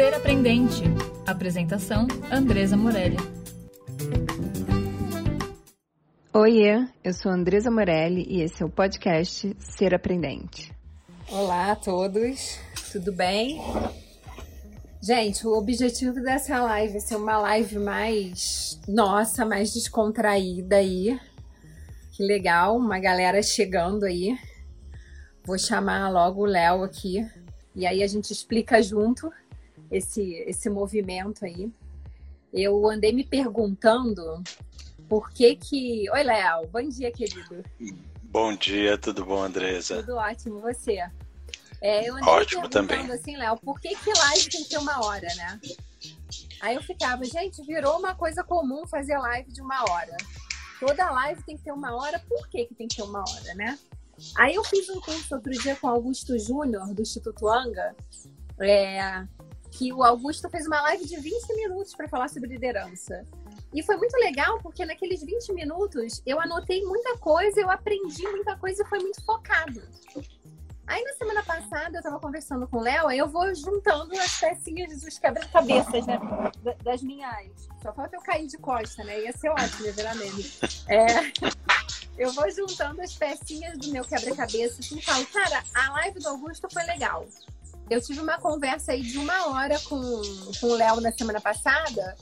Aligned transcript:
Ser 0.00 0.14
Aprendente. 0.14 0.82
Apresentação: 1.26 2.08
Andresa 2.32 2.74
Morelli. 2.74 3.18
Oiê, 6.32 6.88
eu 7.04 7.12
sou 7.12 7.30
Andresa 7.30 7.70
Morelli 7.70 8.24
e 8.26 8.40
esse 8.40 8.62
é 8.62 8.64
o 8.64 8.70
podcast 8.70 9.54
Ser 9.58 9.94
Aprendente. 9.94 10.74
Olá 11.30 11.72
a 11.72 11.76
todos, 11.76 12.58
tudo 12.90 13.12
bem? 13.12 13.60
Gente, 15.02 15.46
o 15.46 15.52
objetivo 15.52 16.14
dessa 16.22 16.62
live 16.62 16.96
é 16.96 17.00
ser 17.00 17.16
uma 17.16 17.36
live 17.36 17.78
mais 17.78 18.80
nossa, 18.88 19.44
mais 19.44 19.70
descontraída 19.70 20.76
aí. 20.76 21.20
Que 22.12 22.22
legal, 22.22 22.74
uma 22.74 22.98
galera 22.98 23.42
chegando 23.42 24.06
aí. 24.06 24.34
Vou 25.44 25.58
chamar 25.58 26.08
logo 26.08 26.40
o 26.40 26.46
Léo 26.46 26.84
aqui 26.84 27.22
e 27.76 27.86
aí 27.86 28.02
a 28.02 28.06
gente 28.06 28.32
explica 28.32 28.82
junto 28.82 29.30
esse, 29.90 30.34
esse 30.46 30.70
movimento 30.70 31.44
aí. 31.44 31.70
Eu 32.52 32.88
andei 32.88 33.12
me 33.12 33.24
perguntando 33.24 34.42
por 35.08 35.30
que 35.30 35.56
que... 35.56 36.10
Oi, 36.10 36.22
Léo. 36.22 36.66
Bom 36.68 36.88
dia, 36.88 37.10
querido. 37.10 37.64
Bom 38.22 38.54
dia, 38.54 38.96
tudo 38.96 39.24
bom, 39.24 39.42
Andresa? 39.42 39.96
Tudo 39.96 40.16
ótimo, 40.16 40.60
você? 40.60 41.02
É, 41.80 42.08
eu 42.08 42.14
andei 42.14 42.28
Ótimo 42.28 42.68
também. 42.68 43.10
assim, 43.10 43.36
Léo, 43.36 43.56
por 43.56 43.80
que 43.80 43.88
que 43.96 44.12
live 44.12 44.48
tem 44.50 44.62
que 44.62 44.68
ter 44.68 44.78
uma 44.78 45.04
hora, 45.04 45.26
né? 45.34 45.60
Aí 46.60 46.74
eu 46.74 46.82
ficava, 46.82 47.24
gente, 47.24 47.64
virou 47.64 47.98
uma 47.98 48.14
coisa 48.14 48.44
comum 48.44 48.86
fazer 48.86 49.16
live 49.16 49.50
de 49.50 49.62
uma 49.62 49.82
hora. 49.90 50.16
Toda 50.78 51.10
live 51.10 51.42
tem 51.42 51.56
que 51.56 51.64
ter 51.64 51.72
uma 51.72 51.94
hora, 51.94 52.18
por 52.28 52.48
que 52.48 52.66
que 52.66 52.74
tem 52.74 52.86
que 52.86 52.96
ter 52.96 53.02
uma 53.02 53.20
hora, 53.20 53.54
né? 53.54 53.78
Aí 54.36 54.54
eu 54.54 54.62
fiz 54.62 54.88
um 54.90 55.00
curso 55.00 55.34
outro 55.34 55.52
dia 55.52 55.74
com 55.76 55.86
o 55.86 55.90
Augusto 55.90 56.38
Júnior, 56.38 56.92
do 56.92 57.00
Instituto 57.00 57.48
Anga, 57.48 57.96
é, 58.58 59.26
que 59.70 59.92
o 59.92 60.02
Augusto 60.02 60.48
fez 60.50 60.66
uma 60.66 60.80
live 60.82 61.06
de 61.06 61.16
20 61.16 61.54
minutos 61.54 61.94
para 61.94 62.08
falar 62.08 62.28
sobre 62.28 62.48
liderança. 62.50 63.24
E 63.72 63.82
foi 63.82 63.96
muito 63.96 64.16
legal, 64.16 64.58
porque 64.62 64.84
naqueles 64.84 65.22
20 65.22 65.52
minutos 65.52 66.20
eu 66.26 66.40
anotei 66.40 66.84
muita 66.84 67.16
coisa, 67.18 67.60
eu 67.60 67.70
aprendi 67.70 68.22
muita 68.28 68.56
coisa 68.56 68.82
e 68.82 68.86
foi 68.86 68.98
muito 68.98 69.22
focado. 69.24 69.80
Aí 70.86 71.04
na 71.04 71.12
semana 71.12 71.42
passada 71.44 71.98
eu 71.98 72.02
tava 72.02 72.18
conversando 72.18 72.66
com 72.66 72.78
o 72.78 72.82
Léo, 72.82 73.06
aí 73.06 73.18
eu 73.18 73.28
vou 73.28 73.54
juntando 73.54 74.12
as 74.18 74.40
pecinhas 74.40 75.00
dos 75.00 75.18
quebra-cabeças, 75.20 76.04
né? 76.04 76.18
da- 76.64 76.74
Das 76.82 77.00
minhas. 77.00 77.46
Só 77.80 77.92
falta 77.92 78.16
eu 78.16 78.20
cair 78.22 78.48
de 78.48 78.58
costa, 78.58 79.04
né? 79.04 79.20
Ia 79.22 79.32
ser 79.32 79.50
ótimo, 79.50 79.86
ia 79.86 79.92
virar 79.92 80.16
meme. 80.16 80.50
É, 80.88 81.06
eu 82.18 82.32
vou 82.32 82.50
juntando 82.50 83.00
as 83.02 83.12
pecinhas 83.14 83.78
do 83.78 83.88
meu 83.92 84.04
quebra-cabeça 84.04 84.80
assim, 84.80 84.98
e 84.98 85.02
falo, 85.02 85.24
cara, 85.26 85.62
a 85.72 85.92
live 85.92 86.18
do 86.18 86.28
Augusto 86.28 86.66
foi 86.72 86.82
legal. 86.82 87.24
Eu 87.90 88.00
tive 88.00 88.20
uma 88.20 88.38
conversa 88.38 88.92
aí 88.92 89.02
de 89.02 89.18
uma 89.18 89.48
hora 89.48 89.76
com, 89.80 90.00
com 90.60 90.66
o 90.68 90.76
Léo 90.76 91.00
na 91.00 91.10
semana 91.10 91.40
passada 91.40 92.14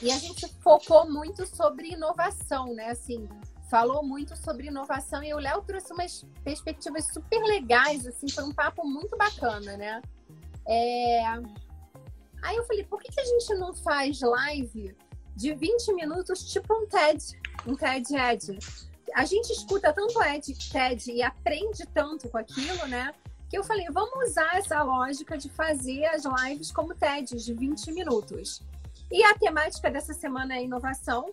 e 0.00 0.10
a 0.10 0.18
gente 0.18 0.48
focou 0.62 1.10
muito 1.10 1.46
sobre 1.46 1.92
inovação, 1.92 2.74
né? 2.74 2.88
Assim, 2.88 3.28
falou 3.70 4.02
muito 4.02 4.34
sobre 4.34 4.68
inovação 4.68 5.22
e 5.22 5.34
o 5.34 5.38
Léo 5.38 5.62
trouxe 5.62 5.92
umas 5.92 6.24
perspectivas 6.42 7.06
super 7.12 7.38
legais, 7.42 8.06
assim, 8.06 8.30
foi 8.30 8.44
um 8.44 8.52
papo 8.52 8.82
muito 8.86 9.14
bacana, 9.18 9.76
né? 9.76 10.00
É... 10.66 11.22
Aí 12.42 12.56
eu 12.56 12.64
falei, 12.64 12.84
por 12.84 12.98
que, 13.02 13.12
que 13.12 13.20
a 13.20 13.24
gente 13.24 13.54
não 13.56 13.74
faz 13.74 14.20
live 14.22 14.96
de 15.36 15.54
20 15.54 15.92
minutos, 15.92 16.50
tipo 16.50 16.74
um 16.74 16.86
TED, 16.86 17.38
um 17.66 17.76
TED 17.76 18.16
Ed? 18.16 18.58
A 19.14 19.26
gente 19.26 19.52
escuta 19.52 19.92
tanto 19.92 20.22
Ed, 20.22 20.56
TED 20.70 21.12
e 21.12 21.22
aprende 21.22 21.86
tanto 21.92 22.26
com 22.30 22.38
aquilo, 22.38 22.86
né? 22.86 23.12
Que 23.50 23.58
eu 23.58 23.64
falei, 23.64 23.86
vamos 23.90 24.30
usar 24.30 24.56
essa 24.56 24.80
lógica 24.82 25.36
de 25.36 25.48
fazer 25.50 26.06
as 26.06 26.22
lives 26.24 26.70
como 26.70 26.94
TEDs 26.94 27.44
de 27.44 27.52
20 27.52 27.90
minutos. 27.92 28.62
E 29.10 29.24
a 29.24 29.34
temática 29.36 29.90
dessa 29.90 30.14
semana 30.14 30.54
é 30.54 30.62
inovação. 30.62 31.32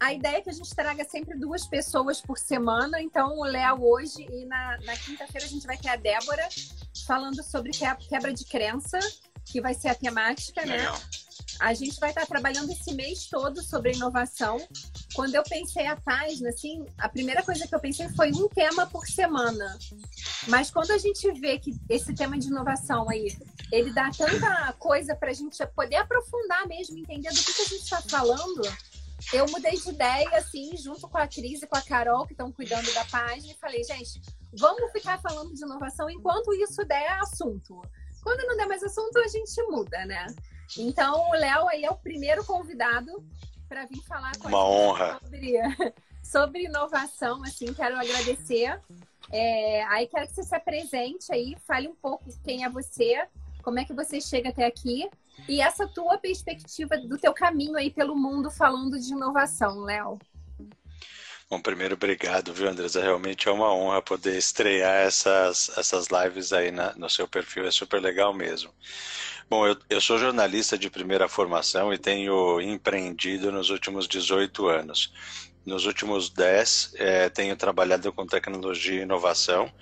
A 0.00 0.12
ideia 0.12 0.38
é 0.38 0.40
que 0.40 0.50
a 0.50 0.52
gente 0.52 0.74
traga 0.74 1.04
sempre 1.04 1.38
duas 1.38 1.66
pessoas 1.66 2.20
por 2.20 2.36
semana. 2.36 3.00
Então, 3.00 3.38
o 3.38 3.44
Léo 3.44 3.84
hoje 3.84 4.26
e 4.28 4.44
na, 4.46 4.78
na 4.78 4.96
quinta-feira 4.96 5.46
a 5.46 5.48
gente 5.50 5.66
vai 5.66 5.76
ter 5.78 5.90
a 5.90 5.96
Débora 5.96 6.48
falando 7.06 7.42
sobre 7.44 7.70
que- 7.70 8.08
quebra 8.08 8.32
de 8.32 8.44
crença, 8.46 8.98
que 9.44 9.60
vai 9.60 9.74
ser 9.74 9.88
a 9.88 9.94
temática, 9.94 10.64
né? 10.66 10.78
A 11.60 11.74
gente 11.74 12.00
vai 12.00 12.08
estar 12.08 12.26
trabalhando 12.26 12.72
esse 12.72 12.94
mês 12.94 13.26
todo 13.26 13.62
sobre 13.62 13.92
inovação. 13.92 14.56
Quando 15.14 15.34
eu 15.34 15.42
pensei 15.42 15.86
a 15.86 15.94
página, 15.94 16.48
assim, 16.48 16.86
a 16.96 17.06
primeira 17.06 17.42
coisa 17.42 17.68
que 17.68 17.74
eu 17.74 17.80
pensei 17.80 18.08
foi 18.10 18.30
um 18.32 18.48
tema 18.48 18.86
por 18.86 19.06
semana. 19.06 19.78
Mas 20.48 20.70
quando 20.70 20.90
a 20.92 20.98
gente 20.98 21.30
vê 21.38 21.58
que 21.58 21.78
esse 21.88 22.14
tema 22.14 22.38
de 22.38 22.46
inovação 22.46 23.10
aí, 23.10 23.36
ele 23.70 23.92
dá 23.92 24.10
tanta 24.10 24.72
coisa 24.78 25.14
para 25.14 25.30
a 25.30 25.34
gente 25.34 25.58
poder 25.76 25.96
aprofundar 25.96 26.66
mesmo, 26.66 26.96
entender 26.96 27.28
do 27.28 27.44
que, 27.44 27.52
que 27.52 27.62
a 27.62 27.66
gente 27.66 27.82
está 27.82 28.00
falando, 28.00 28.62
eu 29.32 29.46
mudei 29.50 29.72
de 29.72 29.90
ideia, 29.90 30.30
assim, 30.38 30.74
junto 30.78 31.06
com 31.08 31.18
a 31.18 31.28
Cris 31.28 31.62
e 31.62 31.66
com 31.66 31.76
a 31.76 31.82
Carol, 31.82 32.26
que 32.26 32.32
estão 32.32 32.50
cuidando 32.50 32.90
da 32.94 33.04
página, 33.04 33.52
e 33.52 33.56
falei, 33.56 33.84
gente, 33.84 34.18
vamos 34.58 34.90
ficar 34.92 35.20
falando 35.20 35.54
de 35.54 35.62
inovação 35.62 36.08
enquanto 36.08 36.54
isso 36.54 36.82
der 36.86 37.18
assunto. 37.20 37.82
Quando 38.22 38.46
não 38.46 38.56
der 38.56 38.66
mais 38.66 38.82
assunto, 38.82 39.18
a 39.18 39.28
gente 39.28 39.62
muda, 39.64 40.06
né? 40.06 40.26
Então, 40.78 41.28
o 41.30 41.32
Léo 41.32 41.68
aí 41.68 41.84
é 41.84 41.90
o 41.90 41.96
primeiro 41.96 42.44
convidado 42.44 43.24
para 43.68 43.86
vir 43.86 44.02
falar 44.02 44.32
com 44.38 44.48
a 44.48 44.50
Uma 44.50 44.60
gente 44.60 44.90
honra. 44.90 45.20
sobre, 45.20 45.52
sobre 46.22 46.64
inovação, 46.64 47.42
assim, 47.44 47.72
quero 47.72 47.96
agradecer. 47.96 48.80
É, 49.32 49.84
aí 49.84 50.06
quero 50.06 50.26
que 50.26 50.34
você 50.34 50.42
se 50.42 50.54
apresente 50.54 51.32
aí, 51.32 51.56
fale 51.66 51.88
um 51.88 51.94
pouco 51.94 52.24
quem 52.42 52.64
é 52.64 52.68
você, 52.68 53.24
como 53.62 53.78
é 53.78 53.84
que 53.84 53.92
você 53.92 54.20
chega 54.20 54.48
até 54.48 54.66
aqui 54.66 55.08
e 55.48 55.60
essa 55.60 55.86
tua 55.86 56.18
perspectiva 56.18 56.98
do 56.98 57.16
teu 57.18 57.32
caminho 57.32 57.76
aí 57.76 57.90
pelo 57.90 58.16
mundo 58.16 58.50
falando 58.50 58.98
de 58.98 59.12
inovação, 59.12 59.80
Léo. 59.80 60.18
Bom, 61.50 61.60
primeiro, 61.60 61.94
obrigado, 61.94 62.52
viu, 62.54 62.68
Andresa? 62.68 63.02
Realmente 63.02 63.48
é 63.48 63.50
uma 63.52 63.72
honra 63.74 64.00
poder 64.00 64.36
estrear 64.38 65.04
essas, 65.06 65.68
essas 65.76 66.06
lives 66.08 66.52
aí 66.52 66.70
na- 66.70 66.94
no 66.94 67.10
seu 67.10 67.26
perfil, 67.26 67.66
é 67.66 67.70
super 67.72 68.00
legal 68.00 68.32
mesmo. 68.32 68.72
Bom, 69.50 69.66
eu, 69.66 69.76
eu 69.90 70.00
sou 70.00 70.18
jornalista 70.18 70.78
de 70.78 70.90
primeira 70.90 71.28
formação 71.28 71.92
e 71.92 71.98
tenho 71.98 72.60
empreendido 72.60 73.50
nos 73.52 73.70
últimos 73.70 74.06
18 74.08 74.68
anos. 74.68 75.10
Nos 75.66 75.86
últimos 75.86 76.30
10, 76.32 76.90
eh, 76.96 77.28
tenho 77.30 77.56
trabalhado 77.56 78.12
com 78.12 78.26
tecnologia 78.26 79.00
e 79.00 79.02
inovação, 79.02 79.72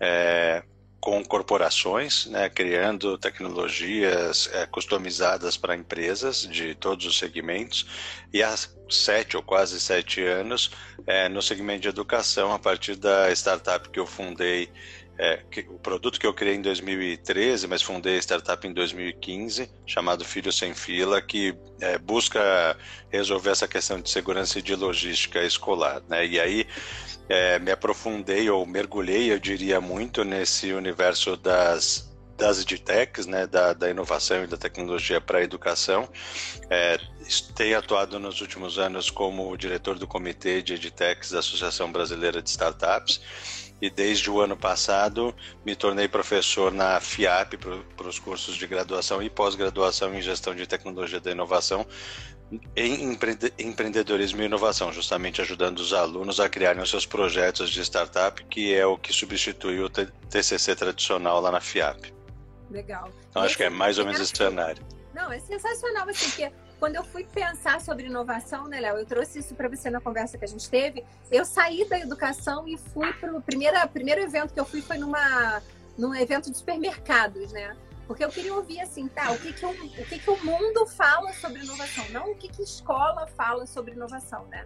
eh, 0.00 0.62
com 1.06 1.22
corporações, 1.24 2.26
né, 2.26 2.48
criando 2.48 3.16
tecnologias 3.16 4.50
eh, 4.52 4.66
customizadas 4.66 5.56
para 5.56 5.76
empresas 5.76 6.40
de 6.42 6.74
todos 6.74 7.06
os 7.06 7.16
segmentos, 7.16 7.86
e 8.34 8.42
há 8.42 8.52
sete 8.90 9.36
ou 9.36 9.42
quase 9.44 9.78
sete 9.78 10.20
anos 10.24 10.72
é, 11.06 11.28
no 11.28 11.40
segmento 11.40 11.82
de 11.82 11.88
educação, 11.88 12.52
a 12.52 12.58
partir 12.58 12.96
da 12.96 13.30
startup 13.30 13.88
que 13.88 14.00
eu 14.00 14.04
fundei, 14.06 14.68
é, 15.16 15.44
que- 15.48 15.64
o 15.68 15.78
produto 15.78 16.18
que 16.18 16.26
eu 16.26 16.34
criei 16.34 16.56
em 16.56 16.60
2013, 16.60 17.68
mas 17.68 17.82
fundei 17.82 18.16
a 18.16 18.18
startup 18.18 18.66
em 18.66 18.72
2015, 18.72 19.70
chamado 19.86 20.24
Filho 20.24 20.52
Sem 20.52 20.74
Fila, 20.74 21.22
que 21.22 21.54
é, 21.80 21.98
busca 21.98 22.76
resolver 23.12 23.50
essa 23.50 23.68
questão 23.68 24.00
de 24.00 24.10
segurança 24.10 24.58
e 24.58 24.62
de 24.62 24.74
logística 24.74 25.40
escolar. 25.44 26.02
Né? 26.08 26.26
E 26.26 26.40
aí 26.40 26.66
é, 27.28 27.58
me 27.58 27.70
aprofundei 27.70 28.48
ou 28.50 28.64
mergulhei, 28.66 29.32
eu 29.32 29.38
diria, 29.38 29.80
muito 29.80 30.24
nesse 30.24 30.72
universo 30.72 31.36
das 31.36 32.06
das 32.36 32.60
edtechs, 32.60 33.26
né, 33.26 33.46
da, 33.46 33.72
da 33.72 33.90
inovação 33.90 34.44
e 34.44 34.46
da 34.46 34.56
tecnologia 34.56 35.20
para 35.20 35.38
a 35.38 35.42
educação. 35.42 36.08
É, 36.68 37.00
tenho 37.54 37.78
atuado 37.78 38.18
nos 38.18 38.40
últimos 38.40 38.78
anos 38.78 39.10
como 39.10 39.56
diretor 39.56 39.98
do 39.98 40.06
Comitê 40.06 40.62
de 40.62 40.74
Edtechs 40.74 41.30
da 41.30 41.38
Associação 41.38 41.90
Brasileira 41.90 42.42
de 42.42 42.50
Startups 42.50 43.20
e 43.80 43.90
desde 43.90 44.30
o 44.30 44.40
ano 44.40 44.56
passado 44.56 45.34
me 45.64 45.74
tornei 45.74 46.08
professor 46.08 46.72
na 46.72 47.00
FIAP 47.00 47.54
para 47.96 48.08
os 48.08 48.18
cursos 48.18 48.56
de 48.56 48.66
graduação 48.66 49.22
e 49.22 49.28
pós-graduação 49.28 50.14
em 50.14 50.22
Gestão 50.22 50.54
de 50.54 50.66
Tecnologia 50.66 51.20
da 51.20 51.30
Inovação 51.30 51.86
em 52.76 53.12
empreende- 53.12 53.52
empreendedorismo 53.58 54.40
e 54.42 54.44
inovação, 54.44 54.92
justamente 54.92 55.40
ajudando 55.40 55.78
os 55.80 55.92
alunos 55.92 56.38
a 56.38 56.48
criarem 56.48 56.82
os 56.82 56.88
seus 56.90 57.04
projetos 57.04 57.70
de 57.70 57.80
startup, 57.84 58.42
que 58.44 58.74
é 58.74 58.86
o 58.86 58.96
que 58.96 59.12
substitui 59.12 59.80
o 59.80 59.88
TCC 59.88 60.76
tradicional 60.76 61.40
lá 61.40 61.50
na 61.50 61.60
FIAP. 61.60 62.12
Legal. 62.70 63.10
Então, 63.30 63.42
acho 63.42 63.56
que 63.56 63.64
é 63.64 63.70
mais 63.70 63.98
ou 63.98 64.04
menos 64.04 64.20
Esse- 64.20 64.36
cenário. 64.36 64.82
Não, 65.14 65.32
é 65.32 65.38
sensacional, 65.38 66.08
assim, 66.08 66.26
porque 66.28 66.52
quando 66.78 66.96
eu 66.96 67.04
fui 67.04 67.24
pensar 67.24 67.80
sobre 67.80 68.06
inovação, 68.06 68.66
né, 68.68 68.80
Léo? 68.80 68.98
Eu 68.98 69.06
trouxe 69.06 69.38
isso 69.38 69.54
para 69.54 69.68
você 69.68 69.88
na 69.88 70.00
conversa 70.00 70.36
que 70.36 70.44
a 70.44 70.48
gente 70.48 70.68
teve. 70.68 71.02
Eu 71.32 71.44
saí 71.44 71.88
da 71.88 71.98
educação 71.98 72.68
e 72.68 72.76
fui 72.76 73.12
para 73.14 73.34
o 73.34 73.40
primeiro, 73.40 73.76
primeiro 73.88 74.20
evento 74.20 74.52
que 74.52 74.60
eu 74.60 74.64
fui 74.64 74.82
foi 74.82 74.98
numa, 74.98 75.62
num 75.96 76.14
evento 76.14 76.50
de 76.50 76.58
supermercados, 76.58 77.50
né? 77.50 77.74
Porque 78.06 78.24
eu 78.24 78.28
queria 78.28 78.54
ouvir 78.54 78.80
assim, 78.80 79.08
tá, 79.08 79.32
o 79.32 79.38
que 79.38 79.52
que, 79.52 79.66
o, 79.66 79.70
o, 79.70 80.06
que 80.06 80.18
que 80.18 80.30
o 80.30 80.44
mundo 80.44 80.86
fala 80.86 81.32
sobre 81.32 81.62
inovação, 81.62 82.04
não 82.10 82.32
o 82.32 82.36
que 82.36 82.48
que 82.48 82.62
escola 82.62 83.26
fala 83.26 83.66
sobre 83.66 83.94
inovação, 83.94 84.46
né? 84.46 84.64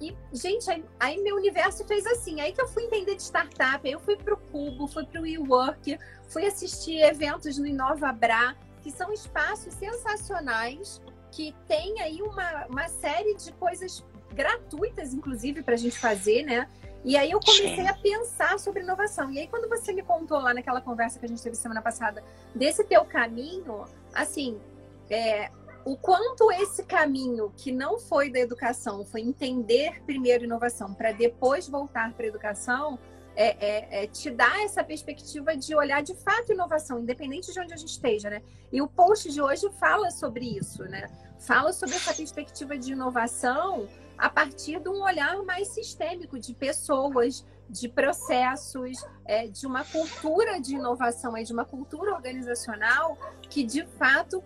E, 0.00 0.14
gente, 0.32 0.68
aí, 0.70 0.84
aí 1.00 1.22
meu 1.22 1.36
universo 1.36 1.86
fez 1.86 2.06
assim. 2.06 2.40
Aí 2.40 2.52
que 2.52 2.60
eu 2.60 2.68
fui 2.68 2.84
entender 2.84 3.14
de 3.14 3.22
startup, 3.22 3.86
aí 3.86 3.92
eu 3.92 4.00
fui 4.00 4.16
pro 4.16 4.36
Cubo, 4.36 4.86
fui 4.86 5.06
pro 5.06 5.22
WeWork, 5.22 5.98
fui 6.28 6.44
assistir 6.44 7.00
eventos 7.00 7.56
no 7.56 7.66
InovaBra, 7.66 8.56
que 8.82 8.90
são 8.90 9.12
espaços 9.12 9.72
sensacionais 9.74 11.00
que 11.32 11.54
tem 11.66 12.00
aí 12.00 12.22
uma, 12.22 12.66
uma 12.66 12.88
série 12.88 13.34
de 13.36 13.52
coisas 13.52 14.04
gratuitas, 14.34 15.14
inclusive, 15.14 15.62
para 15.62 15.74
a 15.74 15.78
gente 15.78 15.98
fazer, 15.98 16.42
né? 16.44 16.68
E 17.06 17.16
aí 17.16 17.30
eu 17.30 17.38
comecei 17.38 17.76
Sim. 17.76 17.86
a 17.86 17.94
pensar 17.94 18.58
sobre 18.58 18.82
inovação. 18.82 19.30
E 19.30 19.38
aí, 19.38 19.46
quando 19.46 19.68
você 19.68 19.92
me 19.92 20.02
contou 20.02 20.40
lá 20.40 20.52
naquela 20.52 20.80
conversa 20.80 21.20
que 21.20 21.24
a 21.24 21.28
gente 21.28 21.40
teve 21.40 21.54
semana 21.54 21.80
passada 21.80 22.22
desse 22.52 22.82
teu 22.82 23.04
caminho, 23.04 23.84
assim, 24.12 24.60
é, 25.08 25.52
o 25.84 25.96
quanto 25.96 26.50
esse 26.50 26.82
caminho 26.82 27.52
que 27.56 27.70
não 27.70 28.00
foi 28.00 28.28
da 28.28 28.40
educação, 28.40 29.04
foi 29.04 29.20
entender 29.20 30.02
primeiro 30.04 30.42
inovação 30.42 30.92
para 30.92 31.12
depois 31.12 31.68
voltar 31.68 32.12
para 32.12 32.26
a 32.26 32.28
educação, 32.28 32.98
é, 33.36 33.56
é, 33.64 34.02
é, 34.02 34.06
te 34.08 34.28
dá 34.28 34.64
essa 34.64 34.82
perspectiva 34.82 35.56
de 35.56 35.76
olhar 35.76 36.02
de 36.02 36.14
fato 36.16 36.50
inovação, 36.52 36.98
independente 36.98 37.52
de 37.52 37.60
onde 37.60 37.72
a 37.72 37.76
gente 37.76 37.90
esteja, 37.90 38.28
né? 38.28 38.42
E 38.72 38.82
o 38.82 38.88
post 38.88 39.30
de 39.30 39.40
hoje 39.40 39.70
fala 39.78 40.10
sobre 40.10 40.44
isso, 40.44 40.82
né? 40.82 41.08
Fala 41.38 41.72
sobre 41.72 41.94
essa 41.94 42.12
perspectiva 42.12 42.76
de 42.76 42.94
inovação 42.94 43.86
a 44.16 44.28
partir 44.28 44.80
de 44.80 44.88
um 44.88 45.02
olhar 45.02 45.42
mais 45.42 45.68
sistêmico 45.68 46.38
de 46.38 46.54
pessoas, 46.54 47.44
de 47.68 47.88
processos, 47.88 49.04
é, 49.24 49.46
de 49.48 49.66
uma 49.66 49.84
cultura 49.84 50.60
de 50.60 50.74
inovação, 50.74 51.34
de 51.34 51.52
uma 51.52 51.64
cultura 51.64 52.14
organizacional 52.14 53.18
que 53.48 53.64
de 53.64 53.84
fato 53.98 54.42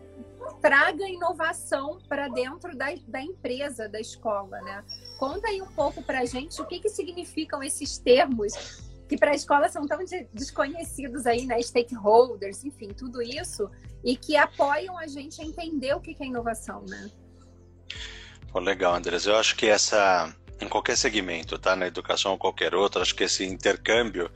traga 0.61 1.09
inovação 1.09 1.99
para 2.09 2.29
dentro 2.29 2.77
da, 2.77 2.87
da 3.07 3.21
empresa, 3.21 3.89
da 3.89 4.01
escola, 4.01 4.61
né? 4.63 4.85
Conta 5.19 5.49
aí 5.49 5.61
um 5.61 5.71
pouco 5.73 6.03
para 6.03 6.21
a 6.21 6.25
gente 6.25 6.61
o 6.61 6.67
que, 6.67 6.81
que 6.81 6.89
significam 6.89 7.63
esses 7.63 7.99
termos 7.99 8.89
que 9.07 9.19
para 9.19 9.33
a 9.33 9.35
escola 9.35 9.69
são 9.69 9.87
tão 9.87 10.05
de, 10.05 10.29
desconhecidos 10.33 11.27
aí, 11.27 11.45
né? 11.45 11.61
Stakeholders, 11.61 12.65
enfim, 12.65 12.89
tudo 12.89 13.21
isso, 13.21 13.69
e 14.05 14.17
que 14.17 14.37
apoiam 14.37 14.97
a 14.97 15.07
gente 15.07 15.43
a 15.43 15.45
entender 15.45 15.95
o 15.95 16.01
que, 16.01 16.15
que 16.15 16.23
é 16.23 16.27
inovação, 16.27 16.85
né? 16.89 17.11
Pô, 18.53 18.59
legal, 18.59 18.95
Andres. 18.95 19.27
Eu 19.27 19.37
acho 19.37 19.55
que 19.55 19.67
essa, 19.67 20.35
em 20.61 20.69
qualquer 20.69 20.97
segmento, 20.97 21.57
tá? 21.57 21.77
Na 21.77 21.87
educação 21.87 22.33
ou 22.33 22.39
qualquer 22.39 22.75
outro, 22.75 23.01
acho 23.01 23.15
que 23.15 23.25
esse 23.25 23.45
intercâmbio 23.45 24.31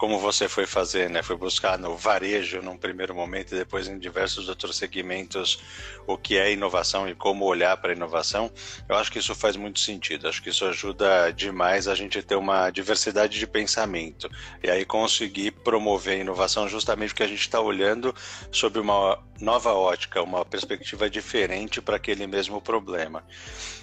como 0.00 0.18
você 0.18 0.48
foi 0.48 0.64
fazer, 0.64 1.10
né? 1.10 1.22
Foi 1.22 1.36
buscar 1.36 1.78
no 1.78 1.94
varejo 1.94 2.62
num 2.62 2.74
primeiro 2.74 3.14
momento 3.14 3.52
e 3.52 3.58
depois 3.58 3.86
em 3.86 3.98
diversos 3.98 4.48
outros 4.48 4.78
segmentos 4.78 5.62
o 6.06 6.16
que 6.16 6.38
é 6.38 6.50
inovação 6.50 7.06
e 7.06 7.14
como 7.14 7.44
olhar 7.44 7.76
para 7.76 7.92
a 7.92 7.94
inovação. 7.94 8.50
Eu 8.88 8.96
acho 8.96 9.12
que 9.12 9.18
isso 9.18 9.34
faz 9.34 9.56
muito 9.56 9.78
sentido. 9.78 10.26
Acho 10.26 10.42
que 10.42 10.48
isso 10.48 10.64
ajuda 10.64 11.30
demais 11.30 11.86
a 11.86 11.94
gente 11.94 12.22
ter 12.22 12.34
uma 12.34 12.70
diversidade 12.70 13.38
de 13.38 13.46
pensamento 13.46 14.30
e 14.64 14.70
aí 14.70 14.86
conseguir 14.86 15.50
promover 15.50 16.14
a 16.14 16.22
inovação 16.22 16.66
justamente 16.66 17.10
porque 17.10 17.24
a 17.24 17.28
gente 17.28 17.42
está 17.42 17.60
olhando 17.60 18.14
sob 18.50 18.78
uma 18.78 19.22
nova 19.40 19.72
ótica, 19.72 20.22
uma 20.22 20.44
perspectiva 20.44 21.08
diferente 21.08 21.80
para 21.80 21.96
aquele 21.96 22.26
mesmo 22.26 22.60
problema. 22.60 23.24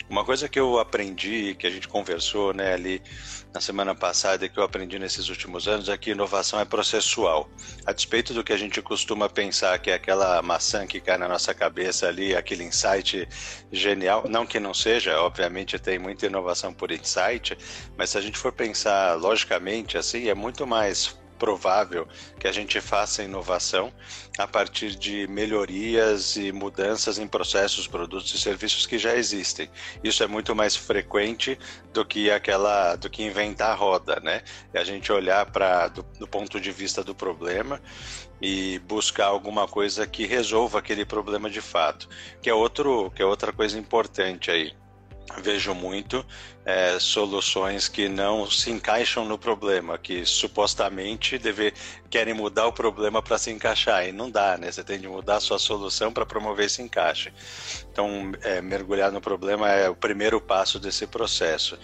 Uma 0.09 0.23
coisa 0.23 0.47
que 0.47 0.59
eu 0.59 0.79
aprendi, 0.79 1.55
que 1.55 1.67
a 1.67 1.69
gente 1.69 1.87
conversou, 1.87 2.53
né, 2.53 2.73
ali 2.73 3.01
na 3.53 3.59
semana 3.59 3.93
passada 3.93 4.45
e 4.45 4.49
que 4.49 4.57
eu 4.57 4.63
aprendi 4.63 4.97
nesses 4.99 5.27
últimos 5.29 5.67
anos 5.67 5.89
é 5.89 5.97
que 5.97 6.11
inovação 6.11 6.59
é 6.59 6.65
processual. 6.65 7.49
A 7.85 7.91
despeito 7.91 8.33
do 8.33 8.43
que 8.43 8.53
a 8.53 8.57
gente 8.57 8.81
costuma 8.81 9.27
pensar 9.27 9.77
que 9.79 9.89
é 9.89 9.95
aquela 9.95 10.41
maçã 10.41 10.85
que 10.87 11.01
cai 11.01 11.17
na 11.17 11.27
nossa 11.27 11.53
cabeça 11.53 12.07
ali, 12.07 12.35
aquele 12.35 12.63
insight 12.63 13.27
genial, 13.71 14.25
não 14.29 14.45
que 14.45 14.59
não 14.59 14.73
seja, 14.73 15.19
obviamente 15.19 15.77
tem 15.79 15.99
muita 15.99 16.27
inovação 16.27 16.73
por 16.73 16.91
insight, 16.91 17.57
mas 17.97 18.11
se 18.11 18.17
a 18.17 18.21
gente 18.21 18.37
for 18.37 18.53
pensar 18.53 19.15
logicamente 19.15 19.97
assim, 19.97 20.29
é 20.29 20.35
muito 20.35 20.65
mais 20.65 21.17
provável 21.37 22.07
que 22.39 22.47
a 22.47 22.51
gente 22.51 22.79
faça 22.81 23.23
inovação 23.23 23.91
a 24.37 24.47
partir 24.47 24.95
de 24.95 25.27
melhorias 25.27 26.35
e 26.35 26.51
mudanças 26.51 27.17
em 27.17 27.27
processos, 27.27 27.87
produtos 27.87 28.33
e 28.33 28.39
serviços 28.39 28.85
que 28.85 28.97
já 28.97 29.15
existem. 29.15 29.69
Isso 30.03 30.23
é 30.23 30.27
muito 30.27 30.55
mais 30.55 30.75
frequente 30.75 31.57
do 31.93 32.05
que 32.05 32.29
aquela, 32.29 32.95
do 32.95 33.09
que 33.09 33.23
inventar 33.23 33.71
a 33.71 33.75
roda, 33.75 34.19
né? 34.21 34.41
E 34.73 34.77
a 34.77 34.83
gente 34.83 35.11
olhar 35.11 35.45
para 35.51 35.87
do, 35.87 36.03
do 36.19 36.27
ponto 36.27 36.59
de 36.59 36.71
vista 36.71 37.03
do 37.03 37.15
problema 37.15 37.81
e 38.41 38.79
buscar 38.79 39.25
alguma 39.25 39.67
coisa 39.67 40.05
que 40.05 40.25
resolva 40.25 40.79
aquele 40.79 41.05
problema 41.05 41.49
de 41.49 41.61
fato, 41.61 42.07
que 42.41 42.49
é 42.49 42.53
outro, 42.53 43.11
que 43.15 43.21
é 43.21 43.25
outra 43.25 43.51
coisa 43.51 43.77
importante 43.79 44.51
aí 44.51 44.73
vejo 45.41 45.73
muito 45.73 46.25
é, 46.67 46.99
soluções 46.99 47.87
que 47.87 48.09
não 48.09 48.51
se 48.51 48.69
encaixam 48.69 49.23
no 49.23 49.37
problema, 49.37 49.97
que 49.97 50.25
supostamente 50.25 51.37
deve, 51.37 51.73
querem 52.09 52.33
mudar 52.33 52.67
o 52.67 52.73
problema 52.73 53.21
para 53.21 53.37
se 53.37 53.49
encaixar, 53.49 54.05
e 54.05 54.11
não 54.11 54.29
dá, 54.29 54.57
né? 54.57 54.69
Você 54.69 54.83
tem 54.83 54.99
de 54.99 55.07
mudar 55.07 55.37
a 55.37 55.39
sua 55.39 55.59
solução 55.59 56.11
para 56.11 56.25
promover 56.25 56.65
esse 56.65 56.81
encaixe. 56.81 57.31
Então, 57.89 58.33
é, 58.41 58.59
mergulhar 58.61 59.13
no 59.13 59.21
problema 59.21 59.71
é 59.71 59.89
o 59.89 59.95
primeiro 59.95 60.41
passo 60.41 60.77
desse 60.77 61.07
processo. 61.07 61.79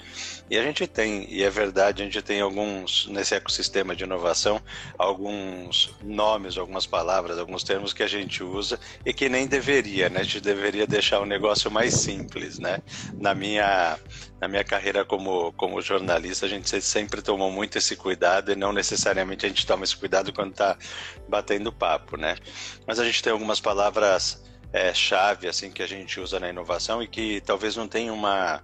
E 0.49 0.57
a 0.57 0.63
gente 0.63 0.85
tem, 0.85 1.25
e 1.29 1.43
é 1.43 1.49
verdade, 1.49 2.01
a 2.01 2.05
gente 2.05 2.21
tem 2.21 2.41
alguns, 2.41 3.07
nesse 3.07 3.33
ecossistema 3.33 3.95
de 3.95 4.03
inovação, 4.03 4.61
alguns 4.97 5.95
nomes, 6.03 6.57
algumas 6.57 6.85
palavras, 6.85 7.39
alguns 7.39 7.63
termos 7.63 7.93
que 7.93 8.03
a 8.03 8.07
gente 8.07 8.43
usa 8.43 8.77
e 9.05 9.13
que 9.13 9.29
nem 9.29 9.47
deveria, 9.47 10.09
né? 10.09 10.19
A 10.19 10.23
gente 10.23 10.41
deveria 10.41 10.85
deixar 10.85 11.21
o 11.21 11.25
negócio 11.25 11.71
mais 11.71 11.93
simples, 11.93 12.59
né? 12.59 12.79
Na 13.13 13.33
minha, 13.33 13.97
na 14.41 14.47
minha 14.49 14.63
carreira 14.73 15.05
como, 15.05 15.53
como 15.53 15.79
jornalista, 15.81 16.47
a 16.47 16.49
gente 16.49 16.81
sempre 16.81 17.21
tomou 17.21 17.51
muito 17.51 17.77
esse 17.77 17.95
cuidado 17.95 18.51
e 18.51 18.55
não 18.55 18.73
necessariamente 18.73 19.45
a 19.45 19.49
gente 19.49 19.67
toma 19.67 19.83
esse 19.83 19.95
cuidado 19.95 20.33
quando 20.33 20.51
está 20.51 20.75
batendo 21.29 21.71
papo, 21.71 22.17
né? 22.17 22.35
Mas 22.87 22.99
a 22.99 23.05
gente 23.05 23.21
tem 23.21 23.31
algumas 23.31 23.59
palavras 23.59 24.43
é, 24.71 24.91
chave 24.91 25.47
assim 25.47 25.69
que 25.69 25.83
a 25.83 25.87
gente 25.87 26.19
usa 26.19 26.39
na 26.39 26.49
inovação 26.49 27.03
e 27.03 27.07
que 27.07 27.39
talvez 27.41 27.75
não 27.75 27.87
tenha 27.87 28.11
uma 28.11 28.63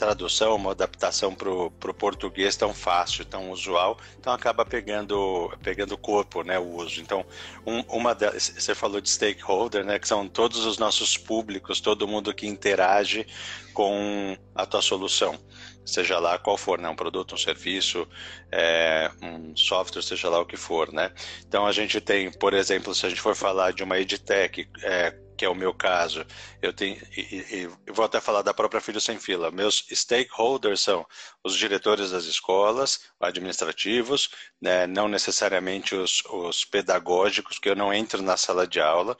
tradução, 0.00 0.56
uma 0.56 0.70
adaptação 0.70 1.34
para 1.34 1.50
o 1.50 1.70
português 1.70 2.56
tão 2.56 2.72
fácil, 2.72 3.22
tão 3.22 3.50
usual, 3.50 3.98
então 4.18 4.32
acaba 4.32 4.64
pegando 4.64 5.52
pegando 5.62 5.98
corpo, 5.98 6.42
né, 6.42 6.58
o 6.58 6.76
uso. 6.76 7.02
Então, 7.02 7.22
um, 7.66 7.80
uma 7.82 8.14
você 8.14 8.74
falou 8.74 8.98
de 8.98 9.10
stakeholder, 9.10 9.84
né, 9.84 9.98
que 9.98 10.08
são 10.08 10.26
todos 10.26 10.64
os 10.64 10.78
nossos 10.78 11.18
públicos, 11.18 11.80
todo 11.80 12.08
mundo 12.08 12.32
que 12.32 12.46
interage 12.46 13.26
com 13.74 14.36
a 14.54 14.64
tua 14.64 14.80
solução 14.80 15.38
seja 15.84 16.18
lá 16.18 16.38
qual 16.38 16.56
for, 16.56 16.78
né? 16.78 16.88
um 16.88 16.94
produto, 16.94 17.34
um 17.34 17.38
serviço, 17.38 18.06
é, 18.52 19.10
um 19.20 19.56
software, 19.56 20.02
seja 20.02 20.28
lá 20.28 20.38
o 20.38 20.46
que 20.46 20.56
for. 20.56 20.92
Né? 20.92 21.10
Então 21.46 21.66
a 21.66 21.72
gente 21.72 22.00
tem, 22.00 22.30
por 22.30 22.54
exemplo, 22.54 22.94
se 22.94 23.06
a 23.06 23.08
gente 23.08 23.20
for 23.20 23.34
falar 23.34 23.72
de 23.72 23.82
uma 23.82 23.98
edtech, 23.98 24.68
é, 24.84 25.12
que 25.40 25.44
é 25.46 25.48
o 25.48 25.54
meu 25.54 25.72
caso, 25.72 26.26
eu 26.60 26.70
tenho, 26.70 27.00
e, 27.16 27.66
e, 27.86 27.90
vou 27.90 28.04
até 28.04 28.20
falar 28.20 28.42
da 28.42 28.52
própria 28.52 28.78
Filho 28.78 29.00
Sem 29.00 29.18
Fila. 29.18 29.50
Meus 29.50 29.86
stakeholders 29.90 30.82
são 30.82 31.06
os 31.42 31.56
diretores 31.56 32.10
das 32.10 32.24
escolas, 32.24 33.00
administrativos, 33.18 34.28
né, 34.60 34.86
não 34.86 35.08
necessariamente 35.08 35.94
os, 35.94 36.22
os, 36.26 36.66
pedagógicos, 36.66 37.58
que 37.58 37.70
eu 37.70 37.74
não 37.74 37.90
entro 37.90 38.20
na 38.20 38.36
sala 38.36 38.66
de 38.66 38.82
aula, 38.82 39.16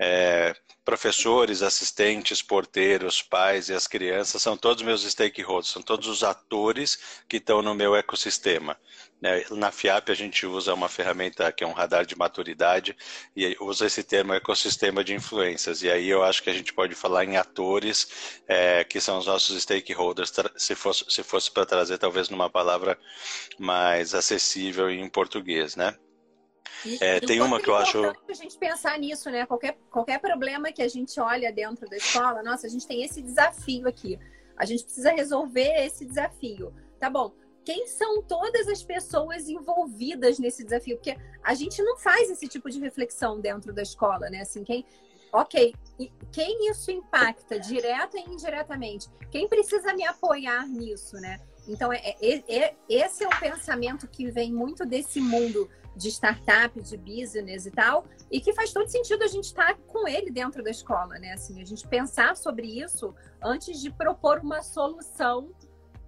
é, 0.00 0.52
professores, 0.84 1.62
assistentes, 1.62 2.42
porteiros, 2.42 3.22
pais 3.22 3.68
e 3.68 3.74
as 3.74 3.86
crianças 3.86 4.42
são 4.42 4.56
todos 4.56 4.82
meus 4.82 5.02
stakeholders, 5.04 5.70
são 5.70 5.82
todos 5.82 6.08
os 6.08 6.24
atores 6.24 7.22
que 7.28 7.36
estão 7.36 7.62
no 7.62 7.74
meu 7.74 7.94
ecossistema. 7.94 8.76
Né? 9.20 9.44
Na 9.50 9.70
FIAP 9.70 10.10
a 10.10 10.14
gente 10.14 10.44
usa 10.44 10.74
uma 10.74 10.88
ferramenta 10.88 11.52
que 11.52 11.62
é 11.62 11.66
um 11.66 11.72
radar 11.72 12.04
de 12.04 12.16
maturidade 12.16 12.96
e 13.36 13.56
usa 13.60 13.86
esse 13.86 14.02
termo 14.02 14.34
ecossistema 14.34 15.04
de 15.04 15.14
influências. 15.14 15.82
E 15.82 15.90
aí 15.90 16.08
eu 16.08 16.24
acho 16.24 16.42
que 16.42 16.50
a 16.50 16.54
gente 16.54 16.74
pode 16.74 16.96
falar 16.96 17.24
em 17.24 17.36
atores 17.36 18.40
é, 18.48 18.82
que 18.82 19.00
são 19.00 19.18
os 19.18 19.26
nossos 19.26 19.62
stakeholders, 19.62 20.32
se 20.56 20.74
fosse, 20.74 21.04
se 21.08 21.22
fosse 21.22 21.50
para 21.50 21.64
trazer 21.64 21.98
talvez 21.98 22.28
numa 22.28 22.50
palavra 22.50 22.98
mais 23.58 24.14
acessível 24.14 24.90
em 24.90 25.08
português, 25.08 25.76
né? 25.76 25.96
É, 27.00 27.20
tem 27.20 27.40
uma 27.40 27.60
que 27.60 27.70
eu 27.70 27.76
acho. 27.76 28.04
a 28.04 28.34
gente 28.34 28.58
pensar 28.58 28.98
nisso, 28.98 29.30
né? 29.30 29.46
Qualquer, 29.46 29.78
qualquer 29.90 30.18
problema 30.18 30.72
que 30.72 30.82
a 30.82 30.88
gente 30.88 31.18
olha 31.20 31.52
dentro 31.52 31.88
da 31.88 31.96
escola, 31.96 32.42
nossa, 32.42 32.66
a 32.66 32.70
gente 32.70 32.86
tem 32.86 33.02
esse 33.02 33.22
desafio 33.22 33.86
aqui. 33.88 34.18
A 34.56 34.64
gente 34.64 34.84
precisa 34.84 35.12
resolver 35.12 35.84
esse 35.84 36.04
desafio. 36.04 36.74
Tá 36.98 37.08
bom. 37.08 37.32
Quem 37.64 37.86
são 37.86 38.22
todas 38.22 38.66
as 38.66 38.82
pessoas 38.82 39.48
envolvidas 39.48 40.38
nesse 40.38 40.64
desafio? 40.64 40.96
Porque 40.96 41.16
a 41.42 41.54
gente 41.54 41.80
não 41.82 41.96
faz 41.96 42.28
esse 42.28 42.48
tipo 42.48 42.68
de 42.68 42.80
reflexão 42.80 43.40
dentro 43.40 43.72
da 43.72 43.82
escola, 43.82 44.28
né? 44.28 44.40
Assim, 44.40 44.64
quem, 44.64 44.84
ok, 45.32 45.72
quem 46.32 46.68
isso 46.68 46.90
impacta, 46.90 47.60
direta 47.60 48.18
e 48.18 48.22
indiretamente? 48.22 49.08
Quem 49.30 49.48
precisa 49.48 49.94
me 49.94 50.04
apoiar 50.04 50.66
nisso, 50.66 51.16
né? 51.16 51.38
Então, 51.68 51.92
é, 51.92 52.16
é, 52.20 52.42
é, 52.48 52.74
esse 52.88 53.22
é 53.22 53.28
o 53.28 53.40
pensamento 53.40 54.08
que 54.08 54.28
vem 54.28 54.52
muito 54.52 54.84
desse 54.84 55.20
mundo 55.20 55.70
de 55.96 56.08
startup, 56.08 56.80
de 56.80 56.96
business 56.96 57.66
e 57.66 57.70
tal, 57.70 58.04
e 58.30 58.40
que 58.40 58.52
faz 58.52 58.72
todo 58.72 58.88
sentido 58.88 59.22
a 59.22 59.26
gente 59.26 59.44
estar 59.44 59.74
com 59.86 60.08
ele 60.08 60.30
dentro 60.30 60.62
da 60.62 60.70
escola, 60.70 61.18
né? 61.18 61.32
Assim, 61.32 61.60
a 61.60 61.64
gente 61.64 61.86
pensar 61.86 62.36
sobre 62.36 62.66
isso 62.66 63.14
antes 63.42 63.80
de 63.80 63.90
propor 63.90 64.38
uma 64.38 64.62
solução 64.62 65.50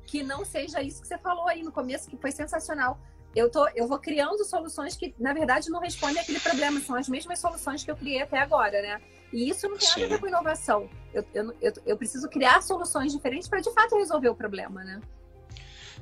que 0.06 0.22
não 0.22 0.44
seja 0.44 0.82
isso 0.82 1.00
que 1.00 1.08
você 1.08 1.18
falou 1.18 1.48
aí 1.48 1.62
no 1.62 1.72
começo, 1.72 2.08
que 2.08 2.16
foi 2.16 2.30
sensacional. 2.30 2.98
eu, 3.34 3.50
tô, 3.50 3.66
eu 3.74 3.88
vou 3.88 3.98
criando 3.98 4.44
soluções 4.44 4.96
que, 4.96 5.14
na 5.18 5.32
verdade, 5.32 5.68
não 5.68 5.80
respondem 5.80 6.22
àquele 6.22 6.38
problema. 6.38 6.80
São 6.80 6.94
as 6.94 7.08
mesmas 7.08 7.38
soluções 7.40 7.82
que 7.82 7.90
eu 7.90 7.96
criei 7.96 8.22
até 8.22 8.38
agora, 8.38 8.80
né? 8.80 9.02
E 9.32 9.48
isso 9.48 9.68
não 9.68 9.76
tem 9.76 9.88
nada 9.88 10.04
a 10.04 10.08
ver 10.08 10.20
com 10.20 10.28
inovação. 10.28 10.88
Eu, 11.12 11.24
eu, 11.34 11.54
eu, 11.60 11.72
eu 11.84 11.96
preciso 11.96 12.28
criar 12.28 12.62
soluções 12.62 13.12
diferentes 13.12 13.48
para, 13.48 13.60
de 13.60 13.72
fato, 13.72 13.96
resolver 13.96 14.28
o 14.28 14.34
problema, 14.36 14.84
né? 14.84 15.00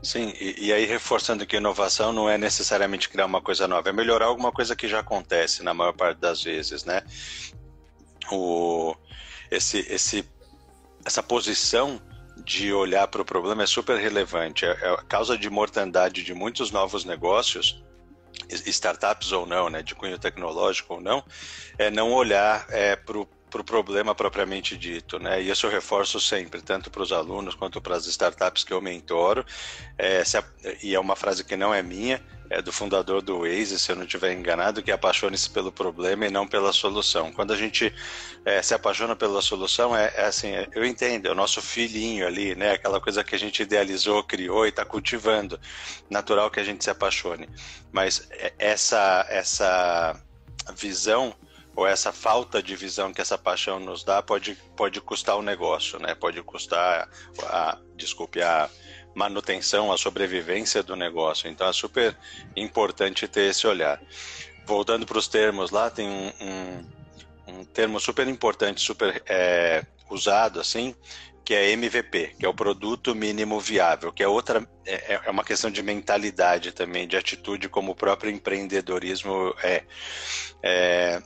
Sim, 0.02 0.34
e, 0.40 0.66
e, 0.66 0.72
aí 0.72 0.84
reforçando 0.84 1.46
que 1.46 1.56
inovação 1.56 2.12
não 2.12 2.28
é 2.28 2.36
necessariamente 2.36 3.08
criar 3.08 3.26
uma 3.26 3.40
coisa 3.40 3.68
nova, 3.68 3.88
é 3.88 3.92
melhorar 3.92 4.26
alguma 4.26 4.50
coisa 4.50 4.74
que 4.74 4.88
já 4.88 4.98
acontece 4.98 5.62
na 5.62 5.72
maior 5.72 5.92
parte 5.92 6.18
das 6.18 6.42
vezes, 6.42 6.84
né? 6.84 7.02
O, 8.32 8.96
esse, 9.48 9.78
esse, 9.88 10.28
essa 11.04 11.22
posição 11.22 12.02
de 12.44 12.72
olhar 12.72 13.06
para 13.06 13.22
o 13.22 13.24
problema 13.24 13.62
é 13.62 13.66
super 13.66 13.96
relevante. 13.96 14.64
É, 14.64 14.70
é 14.70 14.88
a 14.94 15.02
causa 15.04 15.38
de 15.38 15.48
mortandade 15.48 16.24
de 16.24 16.34
muitos 16.34 16.72
novos 16.72 17.04
negócios, 17.04 17.80
startups 18.48 19.30
ou 19.30 19.46
não, 19.46 19.70
né, 19.70 19.82
de 19.82 19.94
cunho 19.94 20.18
tecnológico 20.18 20.94
ou 20.94 21.00
não, 21.00 21.22
é 21.78 21.90
não 21.90 22.12
olhar 22.12 22.66
é, 22.70 22.96
para 22.96 23.18
o 23.18 23.28
para 23.52 23.60
o 23.60 23.64
problema 23.64 24.14
propriamente 24.14 24.78
dito, 24.78 25.18
né? 25.18 25.42
E 25.42 25.50
isso 25.50 25.66
eu 25.66 25.70
reforço 25.70 26.18
sempre, 26.18 26.62
tanto 26.62 26.90
para 26.90 27.02
os 27.02 27.12
alunos 27.12 27.54
quanto 27.54 27.82
para 27.82 27.94
as 27.94 28.06
startups 28.06 28.64
que 28.64 28.72
eu 28.72 28.80
mentoro. 28.80 29.44
É, 29.98 30.22
a, 30.22 30.44
e 30.82 30.94
é 30.94 30.98
uma 30.98 31.14
frase 31.14 31.44
que 31.44 31.54
não 31.54 31.74
é 31.74 31.82
minha, 31.82 32.24
é 32.48 32.62
do 32.62 32.72
fundador 32.72 33.20
do 33.20 33.40
Waze, 33.40 33.78
se 33.78 33.92
eu 33.92 33.96
não 33.96 34.04
estiver 34.04 34.32
enganado, 34.32 34.82
que 34.82 34.90
apaixone-se 34.90 35.50
pelo 35.50 35.70
problema 35.70 36.26
e 36.26 36.30
não 36.30 36.48
pela 36.48 36.72
solução. 36.72 37.30
Quando 37.30 37.52
a 37.52 37.56
gente 37.56 37.94
é, 38.42 38.62
se 38.62 38.72
apaixona 38.72 39.14
pela 39.14 39.42
solução, 39.42 39.94
é, 39.94 40.10
é 40.16 40.24
assim, 40.24 40.48
é, 40.52 40.66
eu 40.74 40.84
entendo, 40.84 41.28
é 41.28 41.30
o 41.30 41.34
nosso 41.34 41.60
filhinho 41.60 42.26
ali, 42.26 42.54
né? 42.54 42.72
Aquela 42.72 43.00
coisa 43.02 43.22
que 43.22 43.34
a 43.34 43.38
gente 43.38 43.62
idealizou, 43.62 44.24
criou 44.24 44.64
e 44.64 44.70
está 44.70 44.84
cultivando. 44.84 45.60
Natural 46.08 46.50
que 46.50 46.60
a 46.60 46.64
gente 46.64 46.82
se 46.82 46.90
apaixone. 46.90 47.48
Mas 47.92 48.26
é, 48.30 48.54
essa, 48.58 49.26
essa 49.28 50.18
visão 50.74 51.34
ou 51.74 51.86
essa 51.86 52.12
falta 52.12 52.62
de 52.62 52.76
visão 52.76 53.12
que 53.12 53.20
essa 53.20 53.38
paixão 53.38 53.80
nos 53.80 54.04
dá 54.04 54.22
pode, 54.22 54.54
pode 54.76 55.00
custar 55.00 55.36
o 55.36 55.42
negócio, 55.42 55.98
né? 55.98 56.14
Pode 56.14 56.42
custar 56.42 57.08
a, 57.44 57.78
desculpe, 57.96 58.42
a 58.42 58.68
manutenção, 59.14 59.90
a 59.90 59.96
sobrevivência 59.96 60.82
do 60.82 60.94
negócio. 60.94 61.48
Então 61.48 61.66
é 61.66 61.72
super 61.72 62.16
importante 62.56 63.26
ter 63.26 63.50
esse 63.50 63.66
olhar. 63.66 64.00
Voltando 64.66 65.06
para 65.06 65.18
os 65.18 65.28
termos 65.28 65.70
lá, 65.70 65.90
tem 65.90 66.08
um, 66.08 66.32
um, 66.40 66.84
um, 67.48 67.64
termo 67.64 67.98
super 67.98 68.28
importante, 68.28 68.80
super 68.80 69.22
é, 69.26 69.84
usado 70.10 70.60
assim, 70.60 70.94
que 71.44 71.54
é 71.54 71.70
MVP, 71.70 72.36
que 72.38 72.46
é 72.46 72.48
o 72.48 72.54
produto 72.54 73.14
mínimo 73.14 73.58
viável, 73.58 74.12
que 74.12 74.22
é 74.22 74.28
outra 74.28 74.66
é, 74.86 75.20
é 75.24 75.30
uma 75.30 75.42
questão 75.42 75.70
de 75.70 75.82
mentalidade 75.82 76.70
também, 76.70 77.08
de 77.08 77.16
atitude, 77.16 77.68
como 77.68 77.92
o 77.92 77.96
próprio 77.96 78.30
empreendedorismo 78.30 79.54
é. 79.62 79.84
é 80.62 81.22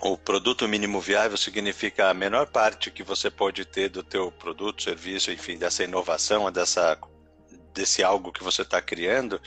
o 0.00 0.16
produto 0.16 0.68
mínimo 0.68 1.00
viável 1.00 1.36
significa 1.36 2.10
a 2.10 2.14
menor 2.14 2.46
parte 2.46 2.90
que 2.90 3.02
você 3.02 3.30
pode 3.30 3.64
ter 3.64 3.88
do 3.88 4.02
teu 4.02 4.30
produto, 4.30 4.82
serviço, 4.82 5.30
enfim, 5.30 5.56
dessa 5.56 5.84
inovação, 5.84 6.50
dessa, 6.52 6.98
desse 7.72 8.02
algo 8.02 8.32
que 8.32 8.42
você 8.42 8.62
está 8.62 8.80
criando 8.80 9.40